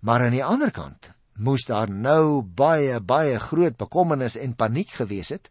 Maar 0.01 0.27
aan 0.27 0.39
die 0.39 0.45
ander 0.45 0.71
kant 0.71 1.14
moes 1.37 1.67
daar 1.67 1.91
nou 1.91 2.43
baie 2.43 3.01
baie 3.01 3.39
groot 3.41 3.77
bekommernis 3.77 4.37
en 4.37 4.55
paniek 4.55 4.91
gewees 4.91 5.33
het 5.35 5.51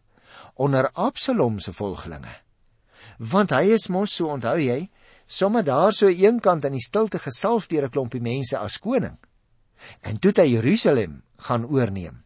onder 0.56 0.89
Absalom 0.93 1.60
se 1.60 1.74
volgelinge. 1.74 2.32
Want 3.17 3.52
hy 3.52 3.74
is 3.74 3.89
mos 3.89 4.13
so 4.15 4.30
onthou 4.34 4.58
jy, 4.62 4.89
sommer 5.26 5.63
daar 5.65 5.93
so 5.93 6.08
eenkant 6.08 6.65
in 6.65 6.78
die 6.78 6.84
stilte 6.84 7.19
gesalf 7.19 7.67
deur 7.67 7.86
'n 7.86 7.89
klompie 7.89 8.22
mense 8.22 8.58
as 8.58 8.80
koning. 8.80 9.17
En 10.02 10.19
toe 10.19 10.32
hy 10.36 10.48
Jerusalem 10.54 11.24
gaan 11.38 11.65
oorneem. 11.65 12.24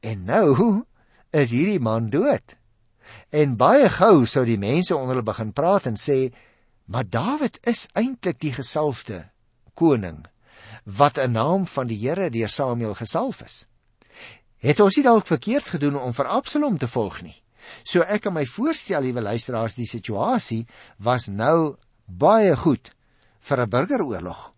En 0.00 0.24
nou 0.24 0.84
is 1.30 1.50
hierdie 1.50 1.80
man 1.80 2.10
dood. 2.10 2.56
En 3.30 3.56
baie 3.56 3.88
gou 3.88 4.26
sou 4.26 4.44
die 4.44 4.58
mense 4.58 4.96
onder 4.96 5.16
hulle 5.16 5.22
begin 5.22 5.52
praat 5.52 5.86
en 5.86 5.96
sê, 5.96 6.32
"Maar 6.86 7.04
Dawid 7.08 7.58
is 7.62 7.88
eintlik 7.94 8.40
die 8.40 8.52
gesalfde 8.52 9.30
koning." 9.74 10.26
Wat 10.96 11.18
'n 11.18 11.30
naam 11.30 11.66
van 11.66 11.86
die 11.86 11.98
Here 11.98 12.30
deur 12.30 12.48
Samuel 12.48 12.94
gesalf 12.94 13.42
is. 13.42 13.66
Het 14.56 14.80
ons 14.80 14.96
nie 14.96 15.04
dalk 15.04 15.26
verkeerd 15.26 15.64
gedoen 15.64 16.00
om 16.00 16.14
vir 16.14 16.26
Absalom 16.26 16.78
te 16.78 16.88
volg 16.88 17.22
nie? 17.22 17.42
So 17.82 18.00
ek 18.00 18.20
kan 18.20 18.32
my 18.32 18.46
voorstel, 18.46 19.02
liewe 19.02 19.20
luisteraars, 19.20 19.74
die 19.74 19.86
situasie 19.86 20.66
was 20.96 21.26
nou 21.26 21.76
baie 22.06 22.56
goed 22.56 22.90
vir 23.40 23.60
'n 23.60 23.68
burgeroorlog. 23.68 24.52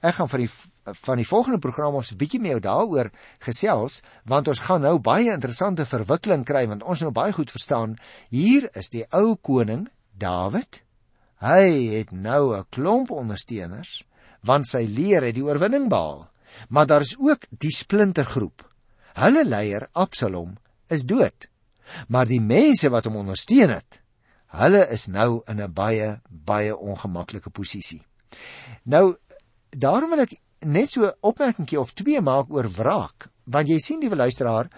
Ek 0.00 0.14
gaan 0.14 0.28
van 0.28 0.40
die 0.40 0.50
van 0.84 1.16
die 1.16 1.26
volgende 1.26 1.58
program 1.58 1.94
ons 1.94 2.12
'n 2.12 2.16
bietjie 2.16 2.40
jou 2.42 2.60
daaroor 2.60 3.10
gesels, 3.38 4.02
want 4.24 4.48
ons 4.48 4.58
gaan 4.58 4.80
nou 4.80 4.98
baie 4.98 5.32
interessante 5.32 5.86
verwikkeling 5.86 6.44
kry 6.44 6.66
want 6.66 6.82
ons 6.82 7.00
nou 7.00 7.10
baie 7.10 7.32
goed 7.32 7.50
verstaan, 7.50 7.98
hier 8.30 8.70
is 8.74 8.88
die 8.88 9.04
ou 9.10 9.36
koning 9.36 9.88
Dawid. 10.18 10.82
Hy 11.40 11.98
het 11.98 12.12
nou 12.12 12.56
'n 12.56 12.64
klomp 12.70 13.10
ondersteuners 13.10 14.04
want 14.42 14.68
sy 14.68 14.84
leer 14.86 15.22
het 15.22 15.36
die 15.36 15.44
oorwinning 15.44 15.88
behaal. 15.90 16.26
Maar 16.68 16.86
daar 16.86 17.00
is 17.06 17.16
ook 17.18 17.46
die 17.50 17.72
splintergroep. 17.72 18.66
Hulle 19.14 19.44
leier 19.44 19.88
Absalom 19.92 20.56
is 20.88 21.06
dood. 21.08 21.48
Maar 22.08 22.26
die 22.26 22.40
mense 22.40 22.88
wat 22.92 23.08
hom 23.08 23.20
ondersteun 23.22 23.72
het, 23.74 24.00
hulle 24.52 24.86
is 24.92 25.06
nou 25.06 25.42
in 25.48 25.60
'n 25.60 25.72
baie 25.72 26.20
baie 26.28 26.76
ongemaklike 26.76 27.50
posisie. 27.50 28.02
Nou 28.84 29.16
daarom 29.70 30.10
wil 30.10 30.20
ek 30.20 30.40
net 30.60 30.90
so 30.90 31.06
'n 31.06 31.16
opmerkingie 31.20 31.80
of 31.80 31.92
twee 31.92 32.20
maak 32.20 32.50
oor 32.50 32.68
wraak, 32.68 33.28
want 33.44 33.68
jy 33.68 33.78
sien 33.82 34.00
liewe 34.00 34.16
luisteraar, 34.16 34.68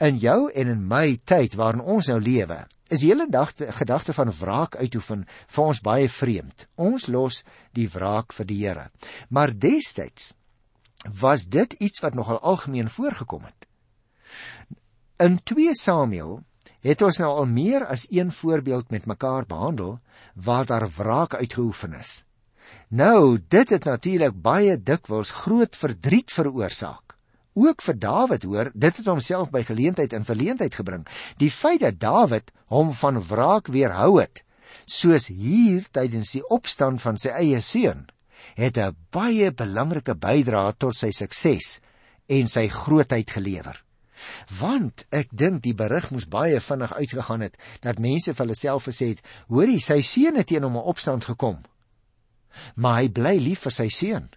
in 0.00 0.18
jou 0.18 0.50
en 0.52 0.70
in 0.72 0.86
my 0.88 1.18
tyd 1.24 1.56
waarin 1.60 1.84
ons 1.84 2.08
nou 2.08 2.20
lewe, 2.20 2.64
is 2.88 3.02
die 3.02 3.10
hele 3.10 3.26
dag 3.30 3.52
die 3.58 3.70
gedagte 3.72 4.14
van 4.16 4.32
wraak 4.38 4.76
uitoefen 4.76 5.24
vir 5.26 5.64
ons 5.64 5.82
baie 5.84 6.08
vreemd. 6.08 6.66
Ons 6.76 7.08
los 7.08 7.42
die 7.76 7.88
wraak 7.90 8.32
vir 8.36 8.48
die 8.48 8.60
Here. 8.62 8.88
Maar 9.28 9.52
destyds 9.52 10.34
was 11.20 11.48
dit 11.52 11.74
iets 11.84 12.00
wat 12.00 12.14
nogal 12.14 12.40
algemeen 12.40 12.88
voorgekom 12.88 13.44
het. 13.44 13.66
In 15.20 15.38
2 15.44 15.74
Samuel 15.76 16.40
het 16.84 17.02
ons 17.02 17.18
nou 17.20 17.30
al 17.30 17.48
meer 17.48 17.86
as 17.86 18.06
een 18.10 18.32
voorbeeld 18.32 18.90
met 18.90 19.06
mekaar 19.06 19.46
behandel 19.46 19.98
waar 20.34 20.66
daar 20.66 20.88
wraak 20.96 21.34
uitgeoefen 21.34 21.94
is. 22.00 22.24
Nou, 22.88 23.38
dit 23.48 23.70
het 23.70 23.84
natuurlik 23.84 24.36
baie 24.42 24.76
dikwels 24.82 25.30
groot 25.44 25.76
verdriet 25.76 26.32
veroorsaak 26.32 27.13
ook 27.54 27.82
vir 27.82 27.98
Dawid 27.98 28.42
hoor, 28.42 28.70
dit 28.74 28.96
het 28.96 29.06
homself 29.06 29.50
by 29.50 29.62
geleentheid 29.66 30.12
in 30.12 30.26
verleentheid 30.26 30.74
gebring. 30.74 31.06
Die 31.38 31.50
feit 31.50 31.80
dat 31.80 32.00
Dawid 32.02 32.50
hom 32.72 32.92
van 32.92 33.20
wraak 33.22 33.70
weerhou 33.72 34.18
het, 34.20 34.42
soos 34.86 35.30
hier 35.30 35.86
tydens 35.94 36.34
die 36.34 36.44
opstand 36.52 37.02
van 37.02 37.18
sy 37.20 37.32
eie 37.38 37.60
seun, 37.60 38.06
het 38.58 38.78
'n 38.78 38.96
baie 39.10 39.52
belangrike 39.52 40.14
bydrae 40.14 40.74
tot 40.78 40.96
sy 40.96 41.10
sukses 41.10 41.80
en 42.26 42.48
sy 42.48 42.68
grootheid 42.68 43.30
gelewer. 43.30 43.84
Want 44.60 45.06
ek 45.12 45.28
dink 45.32 45.62
die 45.62 45.74
berig 45.74 46.10
moes 46.10 46.28
baie 46.28 46.60
vinnig 46.60 46.94
uitgegaan 46.94 47.40
het 47.40 47.56
dat 47.80 47.98
mense 47.98 48.34
vir 48.34 48.44
hulle 48.44 48.56
self 48.56 48.84
gesê 48.84 49.08
het: 49.08 49.22
"Hoorie, 49.48 49.80
sy 49.80 50.00
seun 50.00 50.36
het 50.36 50.46
teen 50.46 50.62
hom 50.62 50.76
'n 50.76 50.88
opstand 50.92 51.24
gekom." 51.24 51.62
Maar 52.76 53.00
hy 53.00 53.08
bly 53.08 53.36
lief 53.38 53.60
vir 53.60 53.72
sy 53.72 53.88
seun. 53.88 54.30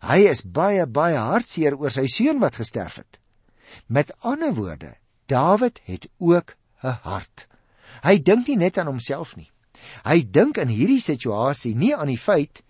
Hy 0.00 0.24
is 0.30 0.42
baie 0.42 0.86
baie 0.86 1.18
hartseer 1.18 1.76
oor 1.76 1.92
sy 1.92 2.06
seun 2.08 2.40
wat 2.40 2.56
gesterf 2.56 2.96
het. 3.02 3.20
Met 3.86 4.12
ander 4.20 4.54
woorde, 4.56 4.96
Dawid 5.30 5.80
het 5.84 6.08
ook 6.18 6.56
'n 6.82 6.98
hart. 7.02 7.46
Hy 8.02 8.18
dink 8.18 8.46
nie 8.46 8.56
net 8.56 8.78
aan 8.78 8.86
homself 8.86 9.36
nie. 9.36 9.50
Hy 10.04 10.22
dink 10.22 10.56
in 10.56 10.68
hierdie 10.68 11.00
situasie 11.00 11.74
nie 11.76 11.94
aan 11.96 12.08
die 12.08 12.18
feit 12.18 12.62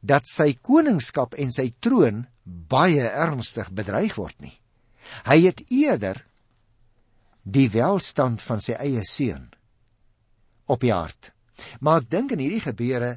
dat 0.00 0.28
sy 0.28 0.54
koningskap 0.54 1.34
en 1.34 1.52
sy 1.52 1.72
troon 1.80 2.26
baie 2.44 3.08
ernstig 3.08 3.70
bedreig 3.72 4.14
word 4.14 4.40
nie. 4.40 4.60
Hy 5.24 5.38
het 5.46 5.62
eerder 5.70 6.24
die 7.42 7.68
welstand 7.68 8.42
van 8.42 8.60
sy 8.60 8.72
eie 8.72 9.04
seun 9.04 9.50
op 10.66 10.80
die 10.80 10.92
hart. 10.92 11.33
Maar 11.80 12.02
ek 12.02 12.10
dink 12.10 12.34
in 12.34 12.42
hierdie 12.42 12.62
gebeure 12.64 13.10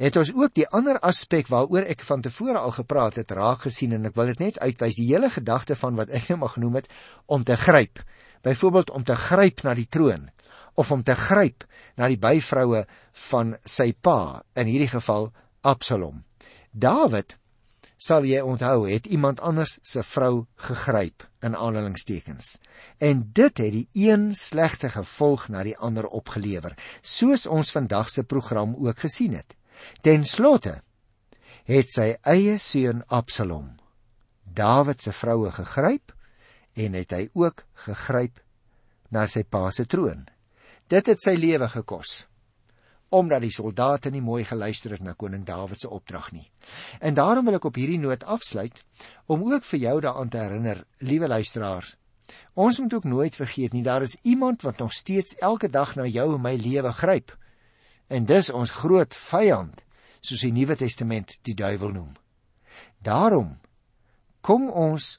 het 0.00 0.16
ons 0.16 0.32
ook 0.34 0.54
die 0.56 0.68
ander 0.68 0.98
aspek 1.04 1.50
waaroor 1.52 1.88
ek 1.92 2.04
van 2.08 2.24
tevore 2.24 2.58
al 2.58 2.74
gepraat 2.76 3.18
het 3.20 3.34
raak 3.36 3.66
gesien 3.68 3.92
en 3.96 4.08
ek 4.08 4.16
wil 4.16 4.30
dit 4.32 4.40
net 4.40 4.60
uitwys 4.60 4.98
die 5.00 5.08
hele 5.10 5.30
gedagte 5.30 5.76
van 5.76 5.98
wat 6.00 6.12
ek 6.14 6.30
nou 6.30 6.42
maar 6.42 6.54
genoem 6.56 6.80
het 6.80 6.88
om 7.26 7.44
te 7.44 7.56
gryp. 7.56 8.02
Byvoorbeeld 8.42 8.90
om 8.90 9.04
te 9.04 9.16
gryp 9.16 9.62
na 9.62 9.74
die 9.78 9.86
troon 9.86 10.30
of 10.74 10.90
om 10.92 11.02
te 11.04 11.14
gryp 11.14 11.66
na 11.96 12.08
die 12.08 12.20
byvroue 12.20 12.84
van 13.28 13.56
sy 13.64 13.92
pa 13.92 14.42
in 14.56 14.70
hierdie 14.70 14.90
geval 14.90 15.30
Absalom. 15.62 16.24
Dawid 16.72 17.36
sal 18.02 18.26
jy 18.26 18.40
onthou 18.42 18.88
het 18.88 19.06
iemand 19.06 19.40
anders 19.40 19.76
se 19.86 20.02
vrou 20.02 20.46
gegryp 20.66 21.22
in 21.46 21.54
aanhalingstekens. 21.54 22.56
En 22.98 23.28
dit 23.32 23.58
het 23.62 23.72
die 23.72 23.88
een 23.94 24.32
slegte 24.34 24.90
gevolg 24.90 25.46
na 25.48 25.62
die 25.62 25.76
ander 25.78 26.06
opgelewer 26.06 26.74
soos 27.00 27.46
ons 27.46 27.70
vandag 27.70 28.10
se 28.10 28.24
program 28.24 28.74
ook 28.74 29.04
gesien 29.06 29.36
het. 29.38 29.54
Ten 30.02 30.26
slotte 30.26 30.80
het 31.70 31.94
sy 31.94 32.14
eie 32.26 32.58
seun 32.58 33.04
Absalom 33.06 33.70
Dawid 34.42 35.00
se 35.00 35.14
vroue 35.14 35.52
gegryp 35.54 36.12
en 36.74 36.98
het 36.98 37.14
hy 37.14 37.28
ook 37.38 37.62
gegryp 37.86 38.42
na 39.14 39.28
sy 39.28 39.44
pa 39.44 39.68
se 39.70 39.86
troon. 39.86 40.26
Dit 40.90 41.06
het 41.06 41.22
sy 41.22 41.36
lewe 41.38 41.68
gekos 41.70 42.24
omdat 43.12 43.44
die 43.44 43.52
soldate 43.52 44.10
nie 44.10 44.22
mooi 44.24 44.44
geluister 44.48 44.94
het 44.94 45.02
na 45.04 45.12
koning 45.12 45.44
Dawid 45.44 45.82
se 45.82 45.90
opdrag 45.90 46.30
nie. 46.32 46.46
En 47.00 47.14
daarom 47.14 47.44
wil 47.44 47.58
ek 47.58 47.66
op 47.68 47.76
hierdie 47.76 48.00
noot 48.00 48.24
afsluit 48.24 48.80
om 49.28 49.44
ook 49.52 49.66
vir 49.68 49.82
jou 49.82 49.96
daaraan 50.00 50.32
te 50.32 50.40
herinner, 50.40 50.80
liewe 51.04 51.28
luisteraars. 51.28 51.96
Ons 52.56 52.80
moet 52.80 52.94
ook 52.94 53.04
nooit 53.04 53.36
vergeet 53.36 53.76
nie, 53.76 53.84
daar 53.84 54.02
is 54.02 54.16
iemand 54.22 54.62
wat 54.62 54.78
nog 54.80 54.92
steeds 54.92 55.36
elke 55.44 55.68
dag 55.68 55.94
na 55.96 56.06
jou 56.08 56.34
en 56.34 56.40
my 56.40 56.54
lewe 56.56 56.92
gryp. 56.96 57.36
En 58.08 58.24
dis 58.24 58.50
ons 58.50 58.76
groot 58.80 59.14
vyand, 59.14 59.84
soos 60.20 60.40
die 60.46 60.52
Nuwe 60.52 60.76
Testament 60.80 61.36
die 61.44 61.56
duiwel 61.58 61.92
noem. 61.92 62.12
Daarom 63.04 63.58
kom 64.40 64.70
ons 64.70 65.18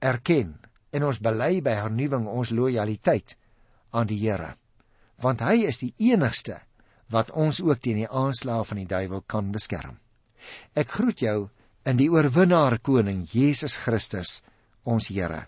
erken 0.00 0.56
en 0.94 1.04
ons 1.04 1.20
bely 1.20 1.58
by 1.64 1.76
hernuwing 1.76 2.28
ons 2.30 2.54
lojaliteit 2.54 3.36
aan 3.92 4.08
die 4.08 4.22
Here, 4.22 4.54
want 5.20 5.44
hy 5.44 5.66
is 5.68 5.82
die 5.82 5.92
enigste 5.98 6.62
wat 7.12 7.30
ons 7.30 7.60
ook 7.60 7.80
teen 7.80 8.02
die 8.02 8.08
aanslae 8.08 8.64
van 8.64 8.80
die 8.80 8.88
duiwel 8.88 9.22
kan 9.26 9.52
beskerm. 9.52 9.98
Ek 10.74 10.90
groet 10.96 11.20
jou 11.20 11.48
in 11.84 11.98
die 12.00 12.10
oorwinnaar 12.12 12.78
koning 12.80 13.24
Jesus 13.28 13.76
Christus, 13.76 14.42
ons 14.84 15.08
Here. 15.08 15.46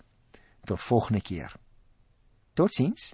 Tot 0.65 0.81
volgende 0.81 1.21
keer. 1.21 1.53
Totsiens. 2.53 3.13